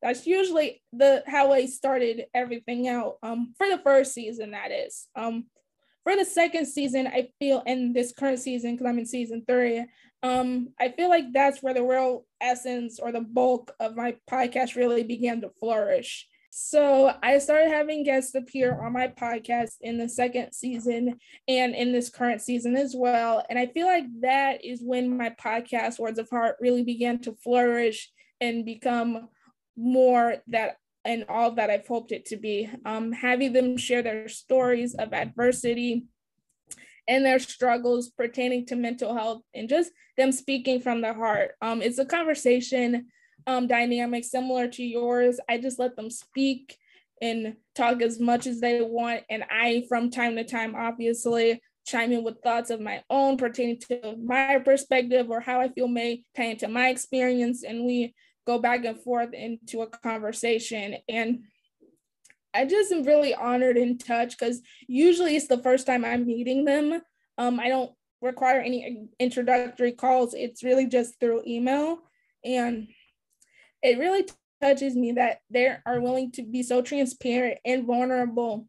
That's 0.00 0.26
usually 0.26 0.82
the 0.92 1.22
how 1.26 1.52
I 1.52 1.66
started 1.66 2.26
everything 2.34 2.88
out. 2.88 3.16
Um, 3.22 3.54
for 3.56 3.68
the 3.68 3.78
first 3.78 4.12
season, 4.14 4.52
that 4.52 4.70
is. 4.70 5.06
Um, 5.16 5.46
for 6.02 6.14
the 6.14 6.24
second 6.24 6.66
season, 6.66 7.06
I 7.06 7.28
feel 7.38 7.62
in 7.66 7.92
this 7.92 8.12
current 8.12 8.38
season, 8.38 8.72
because 8.72 8.86
I'm 8.86 8.98
in 8.98 9.06
season 9.06 9.44
three, 9.48 9.84
um, 10.24 10.70
I 10.80 10.88
feel 10.88 11.10
like 11.10 11.34
that's 11.34 11.62
where 11.62 11.74
the 11.74 11.84
real 11.84 12.24
essence 12.40 12.98
or 12.98 13.12
the 13.12 13.20
bulk 13.20 13.72
of 13.78 13.94
my 13.94 14.16
podcast 14.28 14.74
really 14.74 15.02
began 15.02 15.42
to 15.42 15.50
flourish. 15.60 16.26
So 16.50 17.12
I 17.22 17.38
started 17.38 17.68
having 17.68 18.04
guests 18.04 18.34
appear 18.34 18.80
on 18.80 18.94
my 18.94 19.08
podcast 19.08 19.72
in 19.82 19.98
the 19.98 20.08
second 20.08 20.54
season 20.54 21.18
and 21.46 21.74
in 21.74 21.92
this 21.92 22.08
current 22.08 22.40
season 22.40 22.74
as 22.74 22.94
well. 22.96 23.44
And 23.50 23.58
I 23.58 23.66
feel 23.66 23.86
like 23.86 24.04
that 24.22 24.64
is 24.64 24.80
when 24.82 25.14
my 25.14 25.28
podcast, 25.30 25.98
Words 25.98 26.18
of 26.18 26.30
Heart, 26.30 26.56
really 26.58 26.84
began 26.84 27.20
to 27.22 27.36
flourish 27.44 28.10
and 28.40 28.64
become 28.64 29.28
more 29.76 30.36
that 30.46 30.76
and 31.04 31.26
all 31.28 31.50
that 31.56 31.68
I've 31.68 31.86
hoped 31.86 32.12
it 32.12 32.24
to 32.26 32.38
be. 32.38 32.70
Um, 32.86 33.12
having 33.12 33.52
them 33.52 33.76
share 33.76 34.00
their 34.00 34.28
stories 34.28 34.94
of 34.94 35.12
adversity 35.12 36.06
and 37.08 37.24
their 37.24 37.38
struggles 37.38 38.10
pertaining 38.10 38.66
to 38.66 38.76
mental 38.76 39.14
health 39.14 39.42
and 39.54 39.68
just 39.68 39.90
them 40.16 40.32
speaking 40.32 40.80
from 40.80 41.00
the 41.00 41.12
heart. 41.12 41.52
Um, 41.60 41.82
it's 41.82 41.98
a 41.98 42.04
conversation 42.04 43.06
um, 43.46 43.66
dynamic 43.66 44.24
similar 44.24 44.68
to 44.68 44.84
yours. 44.84 45.38
I 45.48 45.58
just 45.58 45.78
let 45.78 45.96
them 45.96 46.10
speak 46.10 46.78
and 47.20 47.56
talk 47.74 48.02
as 48.02 48.18
much 48.18 48.46
as 48.46 48.60
they 48.60 48.80
want. 48.80 49.22
And 49.30 49.44
I, 49.50 49.84
from 49.88 50.10
time 50.10 50.36
to 50.36 50.44
time, 50.44 50.74
obviously, 50.74 51.60
chime 51.86 52.12
in 52.12 52.24
with 52.24 52.40
thoughts 52.42 52.70
of 52.70 52.80
my 52.80 53.02
own 53.10 53.36
pertaining 53.36 53.78
to 53.78 54.16
my 54.22 54.58
perspective 54.58 55.30
or 55.30 55.40
how 55.40 55.60
I 55.60 55.68
feel 55.68 55.88
may 55.88 56.24
tie 56.36 56.44
into 56.44 56.68
my 56.68 56.88
experience. 56.88 57.62
And 57.62 57.84
we 57.84 58.14
go 58.46 58.58
back 58.58 58.84
and 58.84 58.98
forth 58.98 59.32
into 59.32 59.82
a 59.82 59.86
conversation. 59.86 60.96
And 61.08 61.44
I 62.54 62.64
just 62.64 62.92
am 62.92 63.02
really 63.02 63.34
honored 63.34 63.76
and 63.76 63.98
touched 63.98 64.38
because 64.38 64.62
usually 64.86 65.36
it's 65.36 65.48
the 65.48 65.62
first 65.62 65.86
time 65.86 66.04
I'm 66.04 66.26
meeting 66.26 66.64
them. 66.64 67.02
Um, 67.36 67.58
I 67.58 67.68
don't 67.68 67.90
require 68.22 68.60
any 68.60 69.08
introductory 69.18 69.92
calls. 69.92 70.34
It's 70.34 70.62
really 70.62 70.86
just 70.86 71.18
through 71.18 71.42
email. 71.46 71.98
And 72.44 72.88
it 73.82 73.98
really 73.98 74.26
touches 74.62 74.94
me 74.94 75.12
that 75.12 75.40
they 75.50 75.76
are 75.84 76.00
willing 76.00 76.30
to 76.32 76.42
be 76.42 76.62
so 76.62 76.80
transparent 76.80 77.58
and 77.64 77.86
vulnerable 77.86 78.68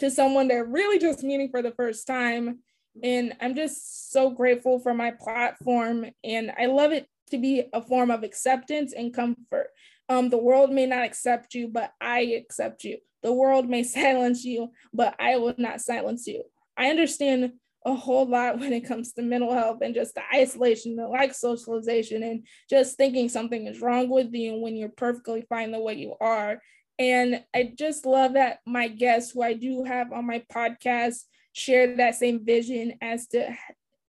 to 0.00 0.10
someone 0.10 0.48
they're 0.48 0.64
really 0.64 0.98
just 0.98 1.22
meeting 1.22 1.50
for 1.50 1.62
the 1.62 1.72
first 1.72 2.06
time. 2.06 2.58
And 3.02 3.34
I'm 3.40 3.54
just 3.54 4.10
so 4.10 4.30
grateful 4.30 4.80
for 4.80 4.92
my 4.92 5.12
platform. 5.12 6.06
And 6.24 6.52
I 6.58 6.66
love 6.66 6.90
it 6.92 7.06
to 7.30 7.38
be 7.38 7.64
a 7.72 7.80
form 7.80 8.10
of 8.10 8.24
acceptance 8.24 8.92
and 8.92 9.14
comfort. 9.14 9.68
Um, 10.08 10.28
the 10.28 10.38
world 10.38 10.72
may 10.72 10.86
not 10.86 11.04
accept 11.04 11.54
you, 11.54 11.68
but 11.68 11.92
I 12.00 12.20
accept 12.20 12.82
you. 12.82 12.98
The 13.22 13.32
world 13.32 13.68
may 13.68 13.82
silence 13.84 14.44
you, 14.44 14.70
but 14.92 15.14
I 15.18 15.36
will 15.36 15.54
not 15.58 15.80
silence 15.80 16.26
you. 16.26 16.44
I 16.76 16.86
understand 16.86 17.52
a 17.86 17.94
whole 17.94 18.26
lot 18.26 18.58
when 18.58 18.72
it 18.72 18.86
comes 18.86 19.12
to 19.12 19.22
mental 19.22 19.54
health 19.54 19.78
and 19.82 19.94
just 19.94 20.14
the 20.14 20.22
isolation, 20.34 20.96
the 20.96 21.08
lack 21.08 21.32
socialization, 21.32 22.22
and 22.22 22.46
just 22.68 22.96
thinking 22.96 23.28
something 23.28 23.66
is 23.66 23.80
wrong 23.80 24.08
with 24.08 24.32
you 24.32 24.56
when 24.56 24.76
you're 24.76 24.90
perfectly 24.90 25.44
fine 25.48 25.72
the 25.72 25.80
way 25.80 25.94
you 25.94 26.14
are. 26.20 26.60
And 26.98 27.42
I 27.54 27.72
just 27.78 28.04
love 28.04 28.34
that 28.34 28.58
my 28.66 28.88
guests, 28.88 29.32
who 29.32 29.42
I 29.42 29.54
do 29.54 29.84
have 29.84 30.12
on 30.12 30.26
my 30.26 30.44
podcast, 30.52 31.24
share 31.52 31.96
that 31.96 32.14
same 32.16 32.44
vision 32.44 32.94
as 33.00 33.26
to 33.28 33.56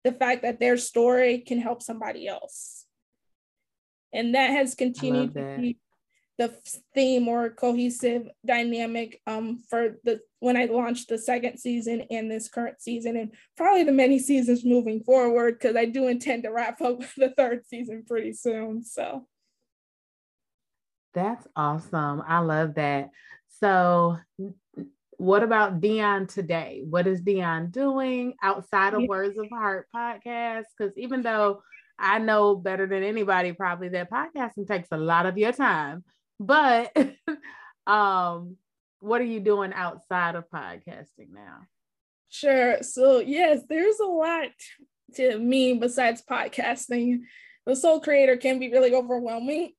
the 0.03 0.11
fact 0.11 0.41
that 0.41 0.59
their 0.59 0.77
story 0.77 1.39
can 1.39 1.59
help 1.59 1.83
somebody 1.83 2.27
else 2.27 2.85
and 4.13 4.35
that 4.35 4.51
has 4.51 4.75
continued 4.75 5.33
to 5.33 5.43
be 5.57 5.77
the 6.37 6.55
theme 6.95 7.27
or 7.27 7.49
cohesive 7.49 8.27
dynamic 8.45 9.21
um, 9.27 9.63
for 9.69 9.97
the 10.03 10.19
when 10.39 10.57
I 10.57 10.65
launched 10.65 11.09
the 11.09 11.17
second 11.17 11.59
season 11.59 12.03
and 12.09 12.31
this 12.31 12.49
current 12.49 12.81
season, 12.81 13.15
and 13.15 13.31
probably 13.55 13.83
the 13.83 13.91
many 13.91 14.17
seasons 14.17 14.65
moving 14.65 15.03
forward, 15.03 15.59
because 15.59 15.75
I 15.75 15.85
do 15.85 16.07
intend 16.07 16.43
to 16.43 16.49
wrap 16.49 16.81
up 16.81 16.99
the 17.17 17.33
third 17.37 17.65
season 17.67 18.03
pretty 18.07 18.33
soon. 18.33 18.83
So 18.83 19.27
that's 21.13 21.47
awesome. 21.55 22.23
I 22.25 22.39
love 22.39 22.75
that. 22.75 23.09
So, 23.59 24.17
what 25.17 25.43
about 25.43 25.79
Dion 25.79 26.25
today? 26.25 26.81
What 26.89 27.05
is 27.05 27.21
Dion 27.21 27.69
doing 27.69 28.33
outside 28.41 28.95
of. 28.95 29.03
Words 29.03 29.37
of 29.37 29.47
Heart 29.49 29.87
podcast? 29.93 30.65
Because 30.75 30.97
even 30.97 31.21
though 31.21 31.61
I 32.01 32.17
know 32.17 32.55
better 32.55 32.87
than 32.87 33.03
anybody 33.03 33.53
probably 33.53 33.89
that 33.89 34.09
podcasting 34.09 34.67
takes 34.67 34.87
a 34.91 34.97
lot 34.97 35.27
of 35.27 35.37
your 35.37 35.51
time. 35.51 36.03
But 36.41 36.97
um, 37.87 38.57
what 38.99 39.21
are 39.21 39.25
you 39.25 39.39
doing 39.39 39.73
outside 39.73 40.33
of 40.33 40.49
podcasting 40.49 41.31
now? 41.33 41.67
Sure. 42.29 42.81
So 42.81 43.19
yes, 43.19 43.61
there's 43.69 43.99
a 43.99 44.07
lot 44.07 44.47
to 45.15 45.37
me 45.37 45.75
besides 45.75 46.23
podcasting. 46.27 47.19
The 47.67 47.75
sole 47.75 48.01
creator 48.01 48.37
can 48.37 48.57
be 48.57 48.71
really 48.71 48.95
overwhelming. 48.95 49.73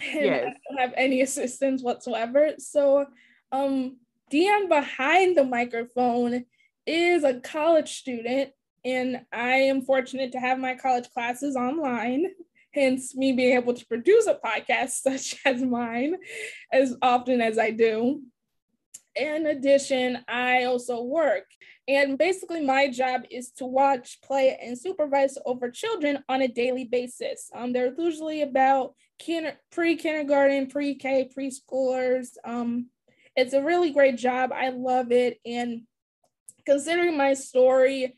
And 0.00 0.24
yes. 0.24 0.46
I 0.46 0.52
don't 0.68 0.80
have 0.80 0.94
any 0.96 1.20
assistance 1.22 1.82
whatsoever. 1.82 2.52
So 2.58 3.06
um 3.50 3.96
Dion 4.30 4.68
behind 4.68 5.36
the 5.36 5.44
microphone 5.44 6.44
is 6.86 7.24
a 7.24 7.40
college 7.40 7.98
student 7.98 8.50
and 8.84 9.22
I 9.32 9.54
am 9.54 9.82
fortunate 9.82 10.32
to 10.32 10.38
have 10.38 10.60
my 10.60 10.76
college 10.76 11.10
classes 11.10 11.56
online, 11.56 12.26
hence 12.72 13.16
me 13.16 13.32
being 13.32 13.56
able 13.56 13.74
to 13.74 13.86
produce 13.86 14.26
a 14.26 14.34
podcast 14.34 14.90
such 15.02 15.36
as 15.44 15.62
mine 15.62 16.16
as 16.72 16.96
often 17.02 17.40
as 17.40 17.58
I 17.58 17.70
do. 17.70 18.22
In 19.16 19.46
addition, 19.46 20.18
I 20.28 20.64
also 20.64 21.02
work. 21.02 21.44
And 21.88 22.18
basically, 22.18 22.64
my 22.64 22.88
job 22.88 23.22
is 23.30 23.50
to 23.52 23.66
watch, 23.66 24.20
play, 24.22 24.56
and 24.62 24.78
supervise 24.78 25.38
over 25.44 25.70
children 25.70 26.22
on 26.28 26.42
a 26.42 26.48
daily 26.48 26.84
basis. 26.84 27.50
Um, 27.54 27.72
they're 27.72 27.94
usually 27.98 28.42
about 28.42 28.94
kinder- 29.24 29.58
pre 29.72 29.96
kindergarten, 29.96 30.68
pre 30.68 30.94
K, 30.94 31.28
preschoolers. 31.36 32.28
Um, 32.44 32.90
it's 33.34 33.54
a 33.54 33.62
really 33.62 33.90
great 33.90 34.18
job. 34.18 34.52
I 34.52 34.68
love 34.68 35.10
it. 35.10 35.40
And 35.44 35.82
considering 36.66 37.16
my 37.16 37.34
story, 37.34 38.14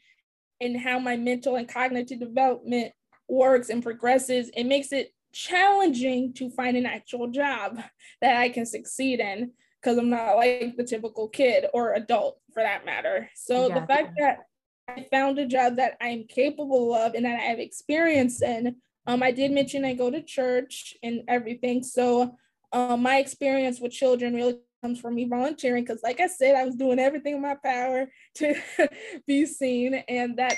and 0.61 0.79
how 0.79 0.99
my 0.99 1.17
mental 1.17 1.57
and 1.57 1.69
cognitive 1.69 2.21
development 2.21 2.93
works 3.31 3.71
and 3.71 3.83
progresses, 3.83 4.51
it 4.57 4.65
makes 4.65 4.93
it 4.93 5.13
challenging 5.33 6.33
to 6.35 6.51
find 6.51 6.77
an 6.77 6.87
actual 6.87 7.29
job 7.29 7.81
that 8.21 8.37
I 8.37 8.49
can 8.49 8.67
succeed 8.67 9.21
in 9.21 9.53
because 9.81 9.97
I'm 9.97 10.11
not 10.11 10.37
like 10.37 10.77
the 10.77 10.85
typical 10.85 11.29
kid 11.29 11.67
or 11.73 11.95
adult 11.95 12.39
for 12.53 12.63
that 12.63 12.85
matter. 12.85 13.31
So 13.35 13.69
the 13.69 13.87
fact 13.87 14.15
that 14.19 14.41
I 14.89 15.07
found 15.11 15.39
a 15.39 15.47
job 15.47 15.77
that 15.77 15.97
I'm 16.01 16.25
capable 16.25 16.95
of 16.95 17.15
and 17.15 17.25
that 17.25 17.39
I 17.39 17.45
have 17.45 17.59
experience 17.59 18.43
in, 18.43 18.77
um, 19.07 19.23
I 19.23 19.31
did 19.31 19.53
mention 19.53 19.85
I 19.85 19.95
go 19.95 20.11
to 20.11 20.23
church 20.23 20.95
and 21.03 21.23
everything. 21.29 21.83
So 21.83 22.37
um, 22.73 23.03
my 23.03 23.19
experience 23.19 23.81
with 23.81 23.93
children 23.93 24.35
really 24.35 24.59
comes 24.83 25.01
from 25.01 25.15
me 25.15 25.27
volunteering 25.29 25.85
because 25.85 26.03
like 26.03 26.21
i 26.21 26.27
said 26.27 26.55
i 26.55 26.65
was 26.65 26.75
doing 26.75 26.99
everything 26.99 27.35
in 27.35 27.43
my 27.43 27.55
power 27.63 28.09
to 28.35 28.55
be 29.27 29.45
seen 29.45 29.95
and 30.09 30.39
that 30.39 30.55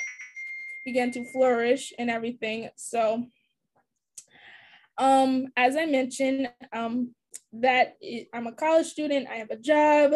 began 0.84 1.10
to 1.10 1.24
flourish 1.32 1.92
and 1.98 2.10
everything 2.10 2.68
so 2.76 3.24
um 4.98 5.46
as 5.56 5.76
i 5.76 5.86
mentioned 5.86 6.48
um 6.72 7.14
that 7.52 7.96
i'm 8.32 8.46
a 8.46 8.52
college 8.52 8.86
student 8.86 9.28
i 9.28 9.36
have 9.36 9.50
a 9.50 9.56
job 9.56 10.14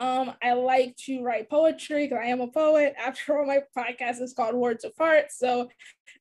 Um, 0.00 0.32
I 0.42 0.54
like 0.54 0.96
to 1.04 1.22
write 1.22 1.50
poetry 1.50 2.06
because 2.06 2.22
I 2.24 2.28
am 2.28 2.40
a 2.40 2.48
poet. 2.48 2.94
After 2.98 3.38
all, 3.38 3.46
my 3.46 3.60
podcast 3.76 4.22
is 4.22 4.32
called 4.32 4.54
Words 4.54 4.84
of 4.84 4.92
Heart. 4.98 5.26
So 5.30 5.68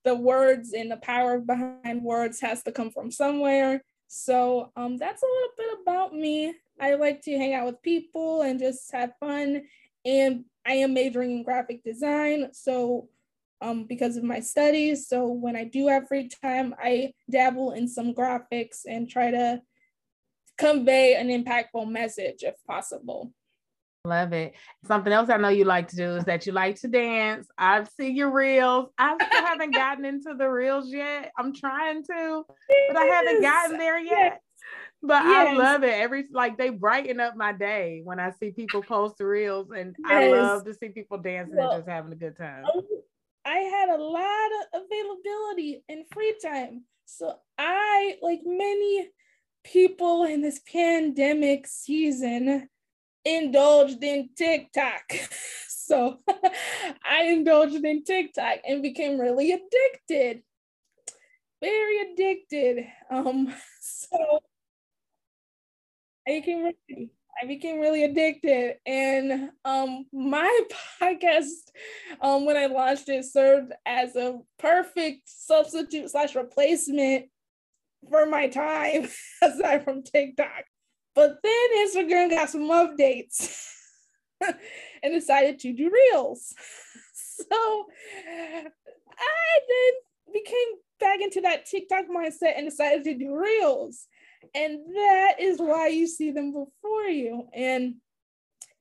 the 0.04 0.16
words 0.16 0.74
and 0.74 0.92
the 0.92 0.98
power 0.98 1.40
behind 1.40 2.04
words 2.04 2.42
has 2.42 2.62
to 2.64 2.74
come 2.74 2.92
from 2.92 3.10
somewhere. 3.10 3.82
So 4.08 4.72
um, 4.76 4.98
that's 4.98 5.24
a 5.24 5.26
little 5.26 5.52
bit 5.58 5.80
about 5.82 6.14
me. 6.14 6.54
I 6.80 6.96
like 6.96 7.22
to 7.22 7.38
hang 7.38 7.54
out 7.54 7.68
with 7.68 7.82
people 7.82 8.42
and 8.42 8.60
just 8.60 8.92
have 8.92 9.14
fun. 9.20 9.64
And 10.04 10.44
I 10.66 10.74
am 10.74 10.94
majoring 10.94 11.32
in 11.32 11.44
graphic 11.44 11.84
design. 11.84 12.50
So 12.52 13.08
um, 13.62 13.86
because 13.86 14.18
of 14.18 14.24
my 14.24 14.40
studies. 14.40 15.08
So 15.08 15.28
when 15.28 15.56
I 15.56 15.66
do 15.66 15.88
have 15.88 16.08
free 16.08 16.30
time, 16.44 16.76
I 16.82 17.14
dabble 17.30 17.72
in 17.72 17.88
some 17.88 18.14
graphics 18.14 18.80
and 18.88 19.10
try 19.10 19.32
to 19.32 19.62
convey 20.58 21.16
an 21.16 21.28
impactful 21.28 21.90
message 21.90 22.44
if 22.44 22.56
possible. 22.68 23.32
Love 24.06 24.32
it. 24.32 24.54
Something 24.86 25.12
else 25.12 25.30
I 25.30 25.38
know 25.38 25.50
you 25.50 25.66
like 25.66 25.90
to 25.90 25.96
do 25.98 26.16
is 26.16 26.24
that 26.24 26.46
you 26.46 26.54
like 26.54 26.80
to 26.82 26.88
dance. 26.88 27.48
I've 27.58 27.90
seen 27.90 28.16
your 28.16 28.32
reels. 28.32 28.90
I 28.98 29.16
still 29.16 29.46
haven't 29.46 29.74
gotten 29.74 30.06
into 30.06 30.36
the 30.38 30.48
reels 30.48 30.90
yet. 30.90 31.32
I'm 31.38 31.54
trying 31.54 32.04
to, 32.04 32.46
but 32.88 32.98
I 32.98 33.04
haven't 33.04 33.42
gotten 33.42 33.78
there 33.78 34.00
yet. 34.00 34.42
But 35.02 35.24
yes. 35.26 35.48
I 35.50 35.54
love 35.54 35.84
it. 35.84 35.94
Every 35.94 36.26
like 36.32 36.58
they 36.58 36.70
brighten 36.70 37.20
up 37.20 37.36
my 37.36 37.52
day 37.52 38.02
when 38.04 38.20
I 38.20 38.32
see 38.32 38.52
people 38.52 38.82
post 38.82 39.18
the 39.18 39.26
reels, 39.26 39.68
and 39.72 39.96
yes. 40.00 40.12
I 40.12 40.28
love 40.30 40.66
to 40.66 40.74
see 40.74 40.90
people 40.90 41.18
dancing 41.18 41.56
well, 41.58 41.72
and 41.72 41.80
just 41.80 41.90
having 41.90 42.12
a 42.12 42.16
good 42.16 42.38
time. 42.38 42.64
I 43.50 43.62
had 43.62 43.90
a 43.90 43.98
lot 43.98 44.52
of 44.74 44.84
availability 44.84 45.84
and 45.90 46.06
free 46.14 46.36
time, 46.40 46.84
so 47.06 47.34
I, 47.58 48.18
like 48.22 48.42
many 48.46 49.10
people 49.64 50.26
in 50.26 50.44
this 50.44 50.62
pandemic 50.72 51.66
season, 51.66 52.70
indulged 53.26 54.04
in 54.04 54.30
TikTok. 54.38 55.02
so 55.68 56.20
I 57.04 57.24
indulged 57.24 57.84
in 57.84 58.04
TikTok 58.04 58.60
and 58.68 58.84
became 58.84 59.20
really 59.20 59.52
addicted. 59.52 60.44
Very 61.60 62.02
addicted. 62.02 62.86
Um, 63.10 63.52
so 63.82 64.42
I 66.28 66.40
became 66.40 66.72
really, 66.88 67.10
I 67.42 67.46
became 67.46 67.80
really 67.80 68.04
addicted. 68.04 68.76
And 68.86 69.52
um 69.66 70.06
my 70.12 70.60
podcast, 71.02 71.72
um, 72.22 72.46
when 72.46 72.58
I 72.58 72.66
launched 72.68 73.10
it, 73.10 73.26
served 73.26 73.74
as 73.86 74.16
a 74.16 74.40
perfect 74.58 75.22
substitute 75.26 76.10
slash 76.10 76.36
replacement 76.36 77.26
for 78.10 78.26
my 78.26 78.48
time 78.48 79.08
aside 79.42 79.84
from 79.84 80.04
TikTok. 80.04 80.66
But 81.16 81.38
then 81.44 81.88
Instagram 81.88 82.30
got 82.30 82.50
some 82.50 82.70
updates 82.70 83.68
and 84.42 85.14
decided 85.14 85.60
to 85.60 85.74
do 85.74 85.92
reels. 85.92 86.54
So 87.14 87.86
I 89.18 89.60
then 89.68 90.34
became 90.34 90.68
back 91.00 91.22
into 91.22 91.42
that 91.42 91.66
TikTok 91.66 92.06
mindset 92.14 92.58
and 92.58 92.70
decided 92.70 93.04
to 93.06 93.16
do 93.16 93.36
reels. 93.38 94.08
And 94.56 94.80
that 94.96 95.36
is 95.40 95.60
why 95.60 95.88
you 95.88 96.08
see 96.08 96.32
them 96.32 96.52
before 96.52 97.04
you. 97.04 97.48
And 97.54 97.96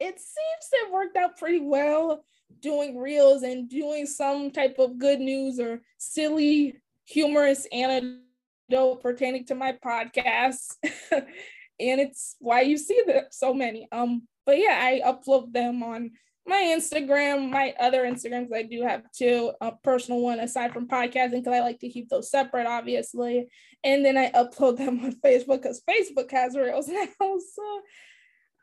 it 0.00 0.18
seems 0.18 0.70
to 0.70 0.76
have 0.84 0.92
worked 0.92 1.16
out 1.16 1.36
pretty 1.36 1.60
well 1.60 2.24
doing 2.60 2.98
reels 2.98 3.42
and 3.42 3.68
doing 3.68 4.06
some 4.06 4.50
type 4.50 4.78
of 4.78 4.98
good 4.98 5.20
news 5.20 5.60
or 5.60 5.82
silly, 5.98 6.80
humorous 7.04 7.66
anecdote 7.72 9.02
pertaining 9.02 9.44
to 9.46 9.54
my 9.54 9.72
podcast. 9.84 10.76
and 11.12 12.00
it's 12.00 12.36
why 12.38 12.62
you 12.62 12.76
see 12.76 13.02
that 13.06 13.34
so 13.34 13.52
many. 13.52 13.88
Um, 13.92 14.26
but 14.46 14.58
yeah, 14.58 14.78
I 14.80 15.02
upload 15.04 15.52
them 15.52 15.82
on 15.82 16.12
my 16.48 16.74
Instagram, 16.76 17.50
my 17.50 17.74
other 17.78 18.04
Instagrams 18.04 18.52
I 18.54 18.62
do 18.62 18.82
have 18.82 19.02
two, 19.12 19.52
a 19.60 19.72
personal 19.72 20.20
one 20.20 20.40
aside 20.40 20.72
from 20.72 20.88
podcasting 20.88 21.42
because 21.42 21.52
I 21.52 21.60
like 21.60 21.78
to 21.80 21.88
keep 21.88 22.08
those 22.08 22.30
separate, 22.30 22.66
obviously. 22.66 23.48
And 23.84 24.04
then 24.04 24.16
I 24.16 24.30
upload 24.30 24.78
them 24.78 25.04
on 25.04 25.12
Facebook 25.24 25.62
because 25.62 25.82
Facebook 25.88 26.30
has 26.30 26.56
reels 26.56 26.88
now. 26.88 27.06
So 27.20 27.80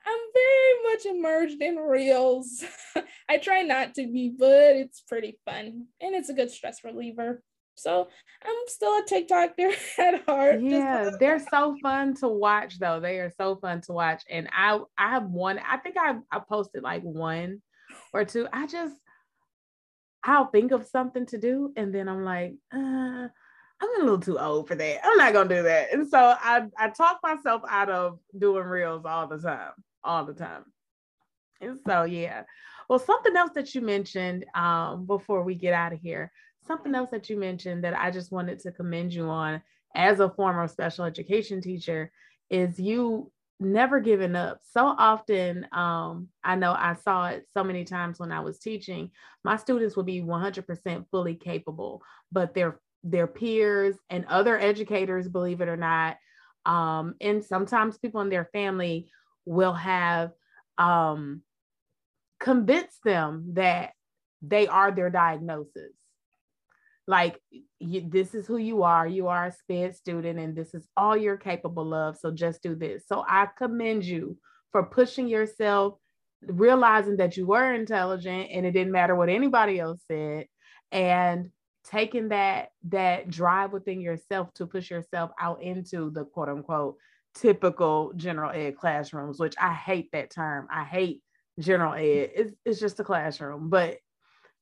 I'm 0.08 0.19
very 0.34 0.93
much 0.93 1.06
immersed 1.06 1.62
in 1.62 1.76
reels. 1.78 2.63
I 3.30 3.38
try 3.38 3.62
not 3.62 3.93
to 3.95 4.08
be, 4.08 4.34
but 4.38 4.76
it's 4.76 5.02
pretty 5.02 5.39
fun 5.45 5.86
and 6.02 6.15
it's 6.15 6.30
a 6.30 6.34
good 6.34 6.52
stress 6.52 6.84
reliever. 6.84 7.41
So 7.78 8.08
I'm 8.43 8.56
still 8.67 9.00
a 9.00 9.04
TikToker 9.04 9.76
at 10.00 10.26
heart. 10.26 10.62
Yeah, 10.62 11.12
they're 11.19 11.45
so 11.52 11.76
fun 11.82 12.15
to 12.15 12.28
watch 12.28 12.80
though. 12.80 13.00
They 13.00 13.19
are 13.19 13.34
so 13.38 13.58
fun 13.58 13.82
to 13.82 13.93
watch. 13.93 14.24
And 14.30 14.48
I 14.52 14.80
I 14.98 15.10
have 15.10 15.26
one, 15.26 15.60
I 15.60 15.78
think 15.78 15.98
I, 16.00 16.15
I 16.32 16.39
posted 16.39 16.84
like 16.84 17.04
one 17.04 17.62
or 18.15 18.25
two. 18.25 18.47
I 18.51 18.67
just 18.67 18.95
I'll 20.23 20.47
think 20.47 20.71
of 20.71 20.88
something 20.88 21.25
to 21.28 21.38
do 21.38 21.71
and 21.75 21.93
then 21.93 22.10
I'm 22.10 22.23
like, 22.23 22.56
uh, 22.73 23.28
I'm 23.82 24.01
a 24.01 24.04
little 24.04 24.19
too 24.19 24.39
old 24.39 24.67
for 24.67 24.75
that. 24.75 24.99
I'm 25.04 25.17
not 25.17 25.34
gonna 25.34 25.49
do 25.49 25.63
that. 25.63 25.93
And 25.93 26.08
so 26.08 26.17
I 26.19 26.63
I 26.78 26.89
talk 26.89 27.19
myself 27.21 27.62
out 27.69 27.89
of 27.89 28.19
doing 28.38 28.63
reels 28.63 29.06
all 29.06 29.28
the 29.28 29.38
time, 29.38 29.73
all 30.04 30.25
the 30.25 30.34
time. 30.34 30.63
And 31.62 31.78
so 31.86 32.04
yeah. 32.04 32.43
Well, 32.89 32.99
something 32.99 33.36
else 33.36 33.51
that 33.56 33.73
you 33.73 33.82
mentioned 33.82 34.45
um, 34.54 35.06
before 35.06 35.43
we 35.43 35.56
get 35.56 35.73
out 35.73 35.93
of 35.93 35.99
here 35.99 36.32
something 36.67 36.95
else 36.95 37.10
that 37.12 37.30
you 37.30 37.38
mentioned 37.38 37.84
that 37.84 37.97
I 37.97 38.12
just 38.12 38.32
wanted 38.32 38.60
to 38.60 38.71
commend 38.71 39.13
you 39.13 39.25
on 39.30 39.62
as 39.95 40.19
a 40.19 40.30
former 40.30 40.67
special 40.67 41.06
education 41.06 41.62
teacher 41.62 42.12
is 42.49 42.80
you 42.80 43.32
never 43.59 43.99
giving 43.99 44.35
up. 44.35 44.59
So 44.63 44.85
often, 44.85 45.67
um, 45.71 46.27
I 46.43 46.55
know 46.55 46.71
I 46.71 46.95
saw 47.03 47.27
it 47.27 47.45
so 47.53 47.63
many 47.63 47.85
times 47.85 48.19
when 48.19 48.31
I 48.31 48.41
was 48.41 48.59
teaching, 48.59 49.11
my 49.43 49.57
students 49.57 49.95
would 49.95 50.05
be 50.05 50.21
100% 50.21 51.05
fully 51.09 51.35
capable, 51.35 52.01
but 52.31 52.53
their 52.53 52.79
their 53.07 53.27
peers 53.27 53.95
and 54.09 54.25
other 54.25 54.59
educators, 54.59 55.27
believe 55.27 55.61
it 55.61 55.67
or 55.67 55.77
not, 55.77 56.17
um, 56.65 57.13
and 57.21 57.45
sometimes 57.45 57.99
people 57.99 58.21
in 58.21 58.29
their 58.29 58.49
family 58.51 59.11
will 59.45 59.73
have 59.73 60.31
um, 60.79 61.43
convinced 62.39 63.03
them 63.03 63.51
that 63.53 63.91
they 64.41 64.67
are 64.67 64.91
their 64.91 65.11
diagnosis 65.11 65.93
like 67.07 67.39
you, 67.79 68.03
this 68.07 68.33
is 68.33 68.47
who 68.47 68.57
you 68.57 68.83
are. 68.83 69.07
You 69.07 69.27
are 69.27 69.47
a 69.47 69.51
sped 69.51 69.95
student 69.95 70.39
and 70.39 70.55
this 70.55 70.73
is 70.73 70.87
all 70.97 71.15
you're 71.15 71.37
capable 71.37 71.93
of 71.93 72.17
so 72.17 72.31
just 72.31 72.63
do 72.63 72.75
this. 72.75 73.03
So 73.07 73.23
i 73.27 73.47
commend 73.57 74.05
you 74.05 74.37
for 74.71 74.83
pushing 74.83 75.27
yourself 75.27 75.95
realizing 76.47 77.17
that 77.17 77.37
you 77.37 77.45
were 77.45 77.73
intelligent 77.73 78.49
and 78.51 78.65
it 78.65 78.71
didn't 78.71 78.91
matter 78.91 79.15
what 79.15 79.29
anybody 79.29 79.79
else 79.79 80.01
said 80.07 80.45
and 80.91 81.49
taking 81.85 82.29
that 82.29 82.69
that 82.83 83.29
drive 83.29 83.71
within 83.71 84.01
yourself 84.01 84.53
to 84.53 84.65
push 84.65 84.89
yourself 84.89 85.31
out 85.39 85.61
into 85.61 86.09
the 86.11 86.25
quote 86.25 86.49
unquote 86.49 86.97
typical 87.35 88.11
general 88.15 88.51
ed 88.51 88.75
classrooms 88.77 89.39
which 89.39 89.55
i 89.59 89.73
hate 89.73 90.11
that 90.11 90.29
term. 90.29 90.67
I 90.71 90.83
hate 90.83 91.21
general 91.59 91.93
ed. 91.93 92.31
It's, 92.35 92.53
it's 92.65 92.79
just 92.79 92.99
a 92.99 93.03
classroom 93.03 93.69
but 93.69 93.97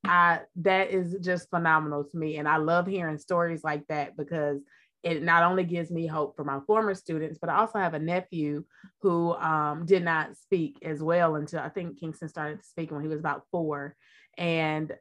I 0.05 0.41
that 0.57 0.91
is 0.91 1.15
just 1.21 1.49
phenomenal 1.49 2.03
to 2.03 2.17
me. 2.17 2.37
And 2.37 2.47
I 2.47 2.57
love 2.57 2.87
hearing 2.87 3.17
stories 3.17 3.63
like 3.63 3.87
that 3.87 4.17
because 4.17 4.59
it 5.03 5.21
not 5.21 5.43
only 5.43 5.65
gives 5.65 5.91
me 5.91 6.07
hope 6.07 6.35
for 6.35 6.45
my 6.45 6.59
former 6.65 6.95
students, 6.95 7.37
but 7.39 7.49
I 7.49 7.57
also 7.57 7.77
have 7.77 7.93
a 7.93 7.99
nephew 7.99 8.63
who 9.01 9.33
um, 9.33 9.85
did 9.85 10.03
not 10.03 10.37
speak 10.37 10.77
as 10.81 11.03
well 11.03 11.35
until 11.35 11.59
I 11.59 11.69
think 11.69 11.99
Kingston 11.99 12.29
started 12.29 12.63
speaking 12.65 12.95
when 12.95 13.03
he 13.03 13.09
was 13.09 13.19
about 13.19 13.43
four. 13.51 13.95
And, 14.37 14.93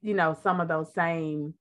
you 0.00 0.14
know, 0.14 0.36
some 0.42 0.60
of 0.60 0.68
those 0.68 0.94
same 0.94 1.54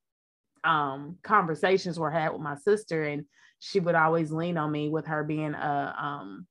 um, 0.64 1.18
conversations 1.24 2.00
were 2.00 2.10
had 2.10 2.32
with 2.32 2.42
my 2.42 2.56
sister, 2.56 3.04
and 3.04 3.26
she 3.60 3.82
would 3.82 3.96
always 3.96 4.32
lean 4.32 4.58
on 4.58 4.72
me 4.72 4.88
with 4.90 5.06
her 5.08 5.24
being 5.26 5.54
a, 5.54 5.96
um, 5.98 6.48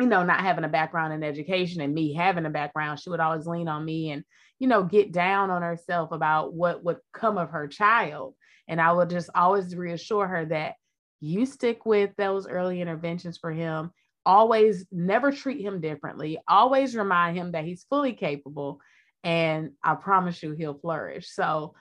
you 0.00 0.06
know, 0.06 0.22
not 0.24 0.40
having 0.40 0.64
a 0.64 0.68
background 0.68 1.12
in 1.12 1.22
education 1.22 1.80
and 1.80 1.94
me 1.94 2.12
having 2.12 2.46
a 2.46 2.50
background. 2.50 3.00
She 3.00 3.10
would 3.10 3.20
always 3.20 3.46
lean 3.46 3.68
on 3.68 3.84
me 3.84 4.10
and 4.10 4.24
you 4.58 4.68
know, 4.68 4.82
get 4.82 5.12
down 5.12 5.50
on 5.50 5.62
herself 5.62 6.12
about 6.12 6.54
what 6.54 6.82
would 6.84 6.98
come 7.12 7.38
of 7.38 7.50
her 7.50 7.68
child. 7.68 8.34
And 8.68 8.80
I 8.80 8.92
would 8.92 9.10
just 9.10 9.30
always 9.34 9.76
reassure 9.76 10.26
her 10.26 10.46
that 10.46 10.74
you 11.20 11.46
stick 11.46 11.84
with 11.86 12.10
those 12.16 12.48
early 12.48 12.80
interventions 12.80 13.38
for 13.38 13.52
him. 13.52 13.90
Always 14.24 14.86
never 14.90 15.30
treat 15.30 15.60
him 15.60 15.80
differently. 15.80 16.38
Always 16.48 16.96
remind 16.96 17.36
him 17.36 17.52
that 17.52 17.64
he's 17.64 17.86
fully 17.88 18.12
capable. 18.12 18.80
And 19.22 19.72
I 19.82 19.94
promise 19.94 20.42
you, 20.42 20.52
he'll 20.52 20.78
flourish. 20.78 21.28
So 21.30 21.74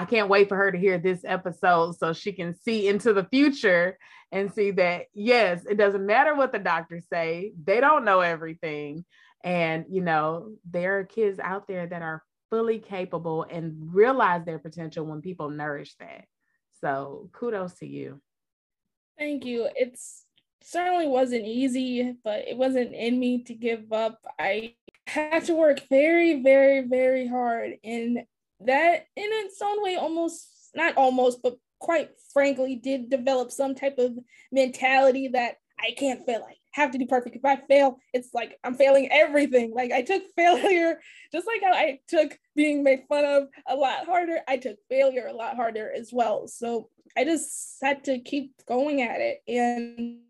I 0.00 0.06
can't 0.06 0.30
wait 0.30 0.48
for 0.48 0.56
her 0.56 0.72
to 0.72 0.78
hear 0.78 0.98
this 0.98 1.20
episode 1.24 1.98
so 1.98 2.14
she 2.14 2.32
can 2.32 2.54
see 2.54 2.88
into 2.88 3.12
the 3.12 3.24
future 3.24 3.98
and 4.30 4.50
see 4.52 4.70
that, 4.70 5.06
yes, 5.12 5.66
it 5.68 5.76
doesn't 5.76 6.06
matter 6.06 6.34
what 6.34 6.50
the 6.50 6.58
doctors 6.58 7.04
say, 7.12 7.52
they 7.62 7.78
don't 7.78 8.06
know 8.06 8.20
everything. 8.20 9.04
And, 9.44 9.84
you 9.90 10.00
know, 10.00 10.52
there 10.70 11.00
are 11.00 11.04
kids 11.04 11.38
out 11.38 11.68
there 11.68 11.86
that 11.86 12.00
are 12.00 12.22
fully 12.48 12.78
capable 12.78 13.42
and 13.42 13.94
realize 13.94 14.46
their 14.46 14.58
potential 14.58 15.04
when 15.04 15.20
people 15.20 15.50
nourish 15.50 15.94
that. 16.00 16.24
So 16.80 17.28
kudos 17.32 17.74
to 17.74 17.86
you. 17.86 18.20
Thank 19.18 19.44
you. 19.44 19.68
It's 19.76 20.24
certainly 20.62 21.06
wasn't 21.06 21.44
easy, 21.44 22.16
but 22.24 22.48
it 22.48 22.56
wasn't 22.56 22.94
in 22.94 23.20
me 23.20 23.42
to 23.44 23.54
give 23.54 23.92
up. 23.92 24.24
I 24.38 24.74
had 25.06 25.44
to 25.46 25.54
work 25.54 25.82
very, 25.90 26.42
very, 26.42 26.80
very 26.80 27.28
hard. 27.28 27.74
And 27.84 28.24
that, 28.66 29.06
in 29.16 29.28
its 29.28 29.60
own 29.62 29.82
way, 29.82 29.96
almost 29.96 30.48
not 30.74 30.96
almost, 30.96 31.42
but 31.42 31.56
quite 31.78 32.10
frankly, 32.32 32.76
did 32.76 33.10
develop 33.10 33.50
some 33.50 33.74
type 33.74 33.98
of 33.98 34.16
mentality 34.50 35.28
that 35.28 35.56
I 35.78 35.92
can't 35.92 36.24
fail. 36.24 36.46
I 36.48 36.54
have 36.72 36.92
to 36.92 36.98
do 36.98 37.06
perfect. 37.06 37.36
If 37.36 37.44
I 37.44 37.56
fail, 37.56 37.98
it's 38.14 38.32
like 38.32 38.58
I'm 38.64 38.74
failing 38.74 39.08
everything. 39.10 39.72
Like 39.74 39.92
I 39.92 40.02
took 40.02 40.22
failure, 40.36 41.00
just 41.32 41.46
like 41.46 41.62
how 41.62 41.72
I 41.72 41.98
took 42.08 42.38
being 42.54 42.82
made 42.82 43.04
fun 43.08 43.24
of 43.24 43.48
a 43.66 43.74
lot 43.74 44.06
harder, 44.06 44.40
I 44.48 44.56
took 44.56 44.76
failure 44.88 45.26
a 45.26 45.34
lot 45.34 45.56
harder 45.56 45.92
as 45.92 46.10
well. 46.12 46.46
So 46.46 46.88
I 47.16 47.24
just 47.24 47.78
had 47.82 48.04
to 48.04 48.20
keep 48.20 48.52
going 48.66 49.02
at 49.02 49.20
it. 49.20 49.42
And 49.48 50.20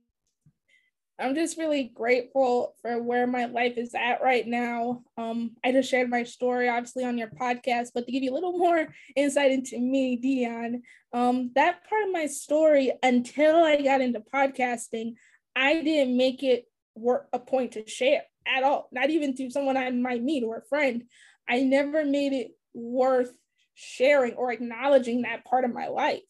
I'm 1.18 1.35
just 1.35 1.59
really 1.59 1.92
grateful 1.94 2.75
for 2.81 3.01
where 3.03 3.27
my 3.27 3.44
life 3.44 3.75
is 3.77 3.94
at 3.94 4.22
right 4.22 4.46
now. 4.46 5.03
Um, 5.16 5.53
I 5.62 5.70
just 5.70 5.90
shared 5.90 6.11
my 6.11 6.25
story, 6.25 6.68
obviously, 6.68 7.05
on 7.05 7.18
your 7.18 7.29
podcast, 7.29 7.88
but 7.94 8.07
to 8.07 8.12
give 8.12 8.22
you 8.22 8.33
a 8.33 8.35
little 8.35 8.59
more 8.59 8.88
insight 9.14 9.53
into 9.53 9.79
me, 9.79 10.16
Dion, 10.16 10.83
um, 11.12 11.51
that 11.55 11.88
part 11.88 12.05
of 12.05 12.12
my 12.12 12.27
story, 12.27 12.92
until 13.03 13.62
I 13.62 13.81
got 13.83 14.01
into 14.01 14.20
podcasting, 14.20 15.14
I 15.55 15.83
didn't 15.83 16.16
make 16.16 16.42
it 16.42 16.64
work 16.94 17.29
a 17.33 17.38
point 17.38 17.72
to 17.72 17.87
share 17.87 18.22
at 18.46 18.62
all, 18.62 18.88
not 18.90 19.11
even 19.11 19.37
to 19.37 19.51
someone 19.51 19.77
I 19.77 19.90
might 19.90 20.22
meet 20.22 20.44
or 20.44 20.57
a 20.57 20.66
friend. 20.68 21.05
I 21.48 21.61
never 21.61 22.05
made 22.05 22.33
it 22.33 22.53
worth 22.75 23.33
sharing 23.75 24.35
or 24.35 24.51
acknowledging 24.51 25.22
that 25.22 25.44
part 25.44 25.64
of 25.64 25.72
my 25.72 25.88
life, 25.88 26.20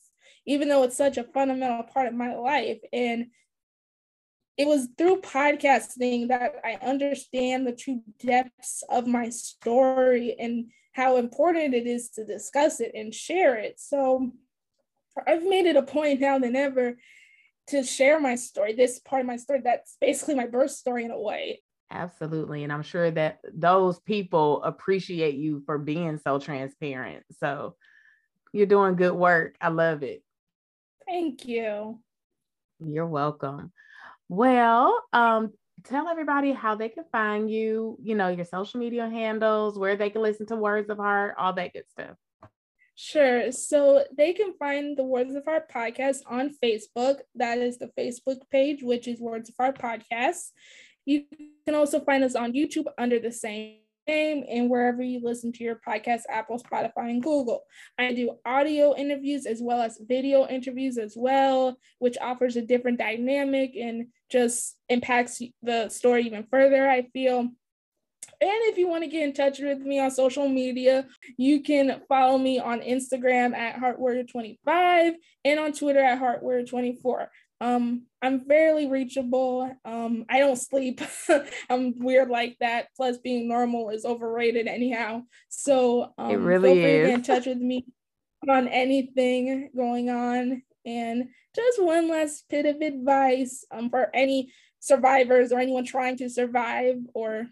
even 0.46 0.68
though 0.68 0.82
it's 0.82 0.96
such 0.96 1.18
a 1.18 1.24
fundamental 1.24 1.84
part 1.84 2.08
of 2.08 2.14
my 2.14 2.34
life. 2.34 2.78
And 2.92 3.26
it 4.56 4.66
was 4.66 4.88
through 4.98 5.20
podcasting 5.22 6.28
that 6.28 6.56
I 6.64 6.74
understand 6.84 7.66
the 7.66 7.72
true 7.72 8.02
depths 8.24 8.84
of 8.88 9.06
my 9.06 9.30
story 9.30 10.36
and 10.38 10.66
how 10.92 11.16
important 11.16 11.74
it 11.74 11.86
is 11.86 12.10
to 12.10 12.24
discuss 12.24 12.80
it 12.80 12.92
and 12.94 13.14
share 13.14 13.56
it. 13.56 13.80
So 13.80 14.30
I've 15.26 15.44
made 15.44 15.66
it 15.66 15.76
a 15.76 15.82
point 15.82 16.20
now 16.20 16.38
than 16.38 16.54
ever 16.54 16.96
to 17.68 17.82
share 17.82 18.20
my 18.20 18.34
story, 18.34 18.74
this 18.74 18.98
part 18.98 19.20
of 19.20 19.26
my 19.26 19.36
story 19.36 19.60
that's 19.64 19.96
basically 20.00 20.34
my 20.34 20.46
birth 20.46 20.72
story 20.72 21.04
in 21.04 21.10
a 21.10 21.20
way. 21.20 21.62
Absolutely. 21.90 22.64
And 22.64 22.72
I'm 22.72 22.82
sure 22.82 23.10
that 23.10 23.40
those 23.54 24.00
people 24.00 24.62
appreciate 24.62 25.34
you 25.34 25.62
for 25.64 25.78
being 25.78 26.18
so 26.18 26.38
transparent. 26.38 27.24
So 27.38 27.76
you're 28.52 28.66
doing 28.66 28.96
good 28.96 29.14
work. 29.14 29.56
I 29.60 29.68
love 29.68 30.02
it. 30.02 30.22
Thank 31.06 31.46
you. 31.46 32.00
You're 32.80 33.06
welcome. 33.06 33.72
Well, 34.32 34.98
um, 35.12 35.52
tell 35.84 36.08
everybody 36.08 36.52
how 36.52 36.74
they 36.74 36.88
can 36.88 37.04
find 37.12 37.50
you, 37.50 37.98
you 38.02 38.14
know, 38.14 38.28
your 38.28 38.46
social 38.46 38.80
media 38.80 39.06
handles, 39.06 39.78
where 39.78 39.94
they 39.94 40.08
can 40.08 40.22
listen 40.22 40.46
to 40.46 40.56
Words 40.56 40.88
of 40.88 40.96
Heart, 40.96 41.34
all 41.36 41.52
that 41.52 41.74
good 41.74 41.84
stuff. 41.90 42.16
Sure. 42.94 43.52
So 43.52 44.04
they 44.16 44.32
can 44.32 44.54
find 44.58 44.96
the 44.96 45.04
Words 45.04 45.34
of 45.34 45.44
Heart 45.44 45.70
podcast 45.70 46.20
on 46.26 46.54
Facebook. 46.64 47.18
That 47.34 47.58
is 47.58 47.76
the 47.76 47.88
Facebook 47.88 48.38
page, 48.50 48.82
which 48.82 49.06
is 49.06 49.20
Words 49.20 49.50
of 49.50 49.56
Heart 49.58 49.78
Podcast. 49.78 50.52
You 51.04 51.24
can 51.66 51.74
also 51.74 52.00
find 52.00 52.24
us 52.24 52.34
on 52.34 52.54
YouTube 52.54 52.86
under 52.96 53.18
the 53.18 53.32
same 53.32 53.80
name 54.06 54.44
and 54.48 54.70
wherever 54.70 55.02
you 55.02 55.20
listen 55.22 55.52
to 55.52 55.64
your 55.64 55.80
podcast, 55.86 56.22
Apple, 56.28 56.58
Spotify, 56.58 57.10
and 57.10 57.22
Google. 57.22 57.62
I 57.98 58.12
do 58.12 58.38
audio 58.44 58.94
interviews 58.96 59.46
as 59.46 59.60
well 59.62 59.80
as 59.80 60.00
video 60.00 60.46
interviews 60.46 60.98
as 60.98 61.14
well, 61.16 61.76
which 61.98 62.18
offers 62.20 62.56
a 62.56 62.62
different 62.62 62.98
dynamic 62.98 63.74
and 63.76 64.08
just 64.30 64.76
impacts 64.88 65.40
the 65.62 65.88
story 65.88 66.24
even 66.24 66.46
further, 66.50 66.88
I 66.88 67.02
feel. 67.12 67.48
And 68.42 68.50
if 68.64 68.76
you 68.76 68.88
want 68.88 69.04
to 69.04 69.08
get 69.08 69.22
in 69.22 69.32
touch 69.32 69.60
with 69.60 69.78
me 69.78 70.00
on 70.00 70.10
social 70.10 70.48
media, 70.48 71.06
you 71.36 71.62
can 71.62 72.00
follow 72.08 72.38
me 72.38 72.58
on 72.58 72.80
Instagram 72.80 73.54
at 73.54 73.76
HeartWarrior25 73.76 75.12
and 75.44 75.60
on 75.60 75.72
Twitter 75.72 76.00
at 76.00 76.20
HeartWarrior24. 76.20 77.28
Um, 77.62 78.06
I'm 78.20 78.40
fairly 78.40 78.88
reachable. 78.88 79.72
Um, 79.84 80.24
I 80.28 80.40
don't 80.40 80.56
sleep. 80.56 81.00
I'm 81.70 81.96
weird 82.00 82.28
like 82.28 82.56
that. 82.58 82.88
Plus, 82.96 83.18
being 83.18 83.46
normal 83.46 83.90
is 83.90 84.04
overrated 84.04 84.66
anyhow. 84.66 85.22
So 85.48 86.12
um, 86.18 86.32
it 86.32 86.38
really 86.38 86.74
feel 86.74 86.82
free 86.82 86.96
is. 86.96 87.02
to 87.02 87.06
get 87.06 87.14
in 87.14 87.22
touch 87.22 87.46
with 87.46 87.58
me 87.58 87.86
on 88.48 88.66
anything 88.66 89.70
going 89.76 90.10
on. 90.10 90.62
And 90.84 91.28
just 91.54 91.80
one 91.80 92.08
last 92.08 92.44
bit 92.50 92.66
of 92.66 92.80
advice 92.80 93.64
um, 93.70 93.90
for 93.90 94.10
any 94.12 94.52
survivors 94.80 95.52
or 95.52 95.60
anyone 95.60 95.84
trying 95.84 96.16
to 96.16 96.28
survive 96.28 96.96
or 97.14 97.46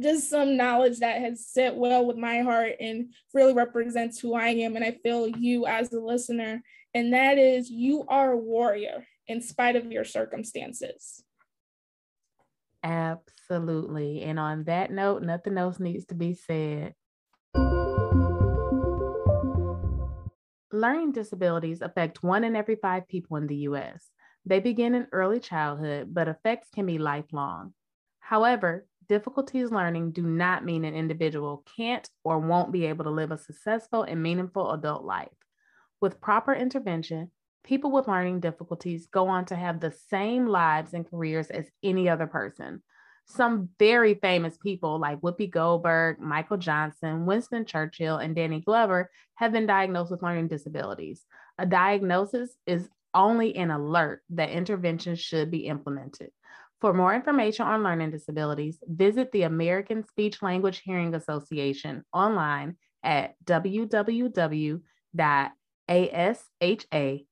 just 0.00 0.30
some 0.30 0.56
knowledge 0.56 1.00
that 1.00 1.20
has 1.20 1.48
set 1.48 1.74
well 1.74 2.06
with 2.06 2.16
my 2.16 2.42
heart 2.42 2.74
and 2.78 3.12
really 3.34 3.54
represents 3.54 4.20
who 4.20 4.34
I 4.34 4.50
am. 4.50 4.76
And 4.76 4.84
I 4.84 4.92
feel 5.02 5.26
you 5.26 5.66
as 5.66 5.92
a 5.92 5.98
listener. 5.98 6.62
And 6.94 7.12
that 7.12 7.38
is 7.38 7.70
you 7.70 8.04
are 8.08 8.32
a 8.32 8.36
warrior 8.36 9.06
in 9.26 9.40
spite 9.40 9.76
of 9.76 9.92
your 9.92 10.04
circumstances. 10.04 11.22
Absolutely. 12.82 14.22
And 14.22 14.38
on 14.38 14.64
that 14.64 14.90
note, 14.90 15.22
nothing 15.22 15.58
else 15.58 15.78
needs 15.78 16.06
to 16.06 16.14
be 16.14 16.34
said. 16.34 16.94
Learning 20.72 21.12
disabilities 21.12 21.82
affect 21.82 22.22
one 22.22 22.44
in 22.44 22.56
every 22.56 22.76
five 22.76 23.06
people 23.06 23.36
in 23.36 23.46
the 23.46 23.56
US. 23.56 24.08
They 24.46 24.60
begin 24.60 24.94
in 24.94 25.08
early 25.12 25.40
childhood, 25.40 26.14
but 26.14 26.28
effects 26.28 26.68
can 26.74 26.86
be 26.86 26.98
lifelong. 26.98 27.74
However, 28.20 28.86
difficulties 29.08 29.70
learning 29.70 30.12
do 30.12 30.22
not 30.22 30.64
mean 30.64 30.84
an 30.84 30.94
individual 30.94 31.64
can't 31.76 32.08
or 32.24 32.38
won't 32.38 32.72
be 32.72 32.86
able 32.86 33.04
to 33.04 33.10
live 33.10 33.32
a 33.32 33.38
successful 33.38 34.04
and 34.04 34.22
meaningful 34.22 34.70
adult 34.70 35.04
life. 35.04 35.28
With 36.00 36.20
proper 36.20 36.54
intervention, 36.54 37.30
people 37.62 37.90
with 37.90 38.08
learning 38.08 38.40
difficulties 38.40 39.06
go 39.06 39.28
on 39.28 39.44
to 39.46 39.56
have 39.56 39.80
the 39.80 39.92
same 39.92 40.46
lives 40.46 40.94
and 40.94 41.08
careers 41.08 41.50
as 41.50 41.70
any 41.82 42.08
other 42.08 42.26
person. 42.26 42.82
Some 43.26 43.68
very 43.78 44.14
famous 44.14 44.56
people 44.56 44.98
like 44.98 45.20
Whoopi 45.20 45.50
Goldberg, 45.50 46.18
Michael 46.18 46.56
Johnson, 46.56 47.26
Winston 47.26 47.64
Churchill, 47.64 48.16
and 48.16 48.34
Danny 48.34 48.60
Glover 48.60 49.10
have 49.36 49.52
been 49.52 49.66
diagnosed 49.66 50.10
with 50.10 50.22
learning 50.22 50.48
disabilities. 50.48 51.24
A 51.58 51.66
diagnosis 51.66 52.56
is 52.66 52.88
only 53.14 53.54
an 53.56 53.70
alert 53.70 54.22
that 54.30 54.50
intervention 54.50 55.14
should 55.14 55.50
be 55.50 55.66
implemented. 55.66 56.30
For 56.80 56.94
more 56.94 57.14
information 57.14 57.66
on 57.66 57.82
learning 57.82 58.10
disabilities, 58.10 58.78
visit 58.86 59.30
the 59.32 59.42
American 59.42 60.02
Speech 60.02 60.42
Language 60.42 60.80
Hearing 60.82 61.14
Association 61.14 62.04
online 62.12 62.76
at 63.02 63.34
www.asha.org. 65.90 67.26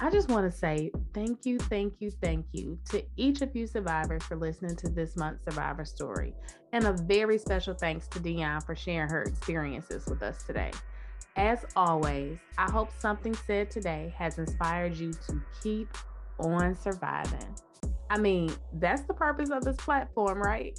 I 0.00 0.10
just 0.10 0.28
want 0.28 0.50
to 0.50 0.58
say 0.58 0.90
thank 1.14 1.46
you, 1.46 1.60
thank 1.60 1.94
you, 2.00 2.10
thank 2.10 2.46
you 2.52 2.76
to 2.90 3.04
each 3.16 3.40
of 3.40 3.54
you 3.54 3.68
survivors 3.68 4.24
for 4.24 4.34
listening 4.34 4.74
to 4.76 4.88
this 4.88 5.16
month's 5.16 5.44
survivor 5.44 5.84
story. 5.84 6.34
And 6.72 6.86
a 6.86 6.92
very 6.92 7.38
special 7.38 7.72
thanks 7.74 8.08
to 8.08 8.18
Dion 8.18 8.62
for 8.62 8.74
sharing 8.74 9.08
her 9.10 9.22
experiences 9.22 10.06
with 10.06 10.24
us 10.24 10.42
today. 10.42 10.72
As 11.36 11.64
always, 11.76 12.38
I 12.58 12.68
hope 12.68 12.90
something 12.98 13.34
said 13.46 13.70
today 13.70 14.12
has 14.18 14.38
inspired 14.38 14.96
you 14.96 15.12
to 15.28 15.40
keep 15.62 15.96
on 16.40 16.74
surviving. 16.74 17.54
I 18.10 18.18
mean, 18.18 18.52
that's 18.74 19.02
the 19.02 19.14
purpose 19.14 19.50
of 19.50 19.64
this 19.64 19.76
platform, 19.76 20.42
right? 20.42 20.78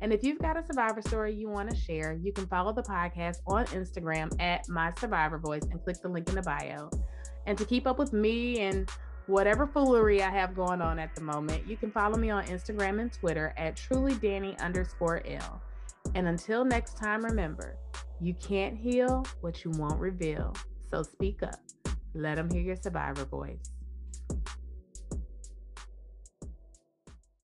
And 0.00 0.12
if 0.12 0.22
you've 0.22 0.38
got 0.38 0.56
a 0.56 0.64
survivor 0.64 1.02
story 1.02 1.34
you 1.34 1.48
want 1.48 1.70
to 1.70 1.76
share, 1.76 2.12
you 2.22 2.32
can 2.32 2.46
follow 2.46 2.72
the 2.72 2.82
podcast 2.82 3.38
on 3.46 3.66
Instagram 3.66 4.30
at 4.40 4.68
My 4.68 4.92
Survivor 4.98 5.38
Voice 5.38 5.64
and 5.70 5.82
click 5.82 6.00
the 6.00 6.08
link 6.08 6.28
in 6.28 6.36
the 6.36 6.42
bio. 6.42 6.90
And 7.46 7.58
to 7.58 7.64
keep 7.64 7.86
up 7.86 7.98
with 7.98 8.12
me 8.12 8.60
and 8.60 8.88
whatever 9.26 9.66
foolery 9.66 10.22
I 10.22 10.30
have 10.30 10.54
going 10.54 10.80
on 10.80 10.98
at 10.98 11.14
the 11.14 11.22
moment, 11.22 11.66
you 11.66 11.76
can 11.76 11.90
follow 11.90 12.16
me 12.16 12.30
on 12.30 12.44
Instagram 12.44 13.00
and 13.00 13.12
Twitter 13.12 13.54
at 13.56 13.76
trulydanny 13.76 14.58
underscore 14.60 15.22
L. 15.26 15.62
And 16.14 16.28
until 16.28 16.64
next 16.64 16.96
time, 16.96 17.24
remember, 17.24 17.76
you 18.20 18.34
can't 18.34 18.76
heal 18.76 19.26
what 19.40 19.64
you 19.64 19.70
won't 19.72 19.98
reveal. 19.98 20.54
So 20.90 21.02
speak 21.02 21.42
up. 21.42 21.60
Let 22.14 22.36
them 22.36 22.50
hear 22.50 22.62
your 22.62 22.76
survivor 22.76 23.24
voice. 23.24 23.77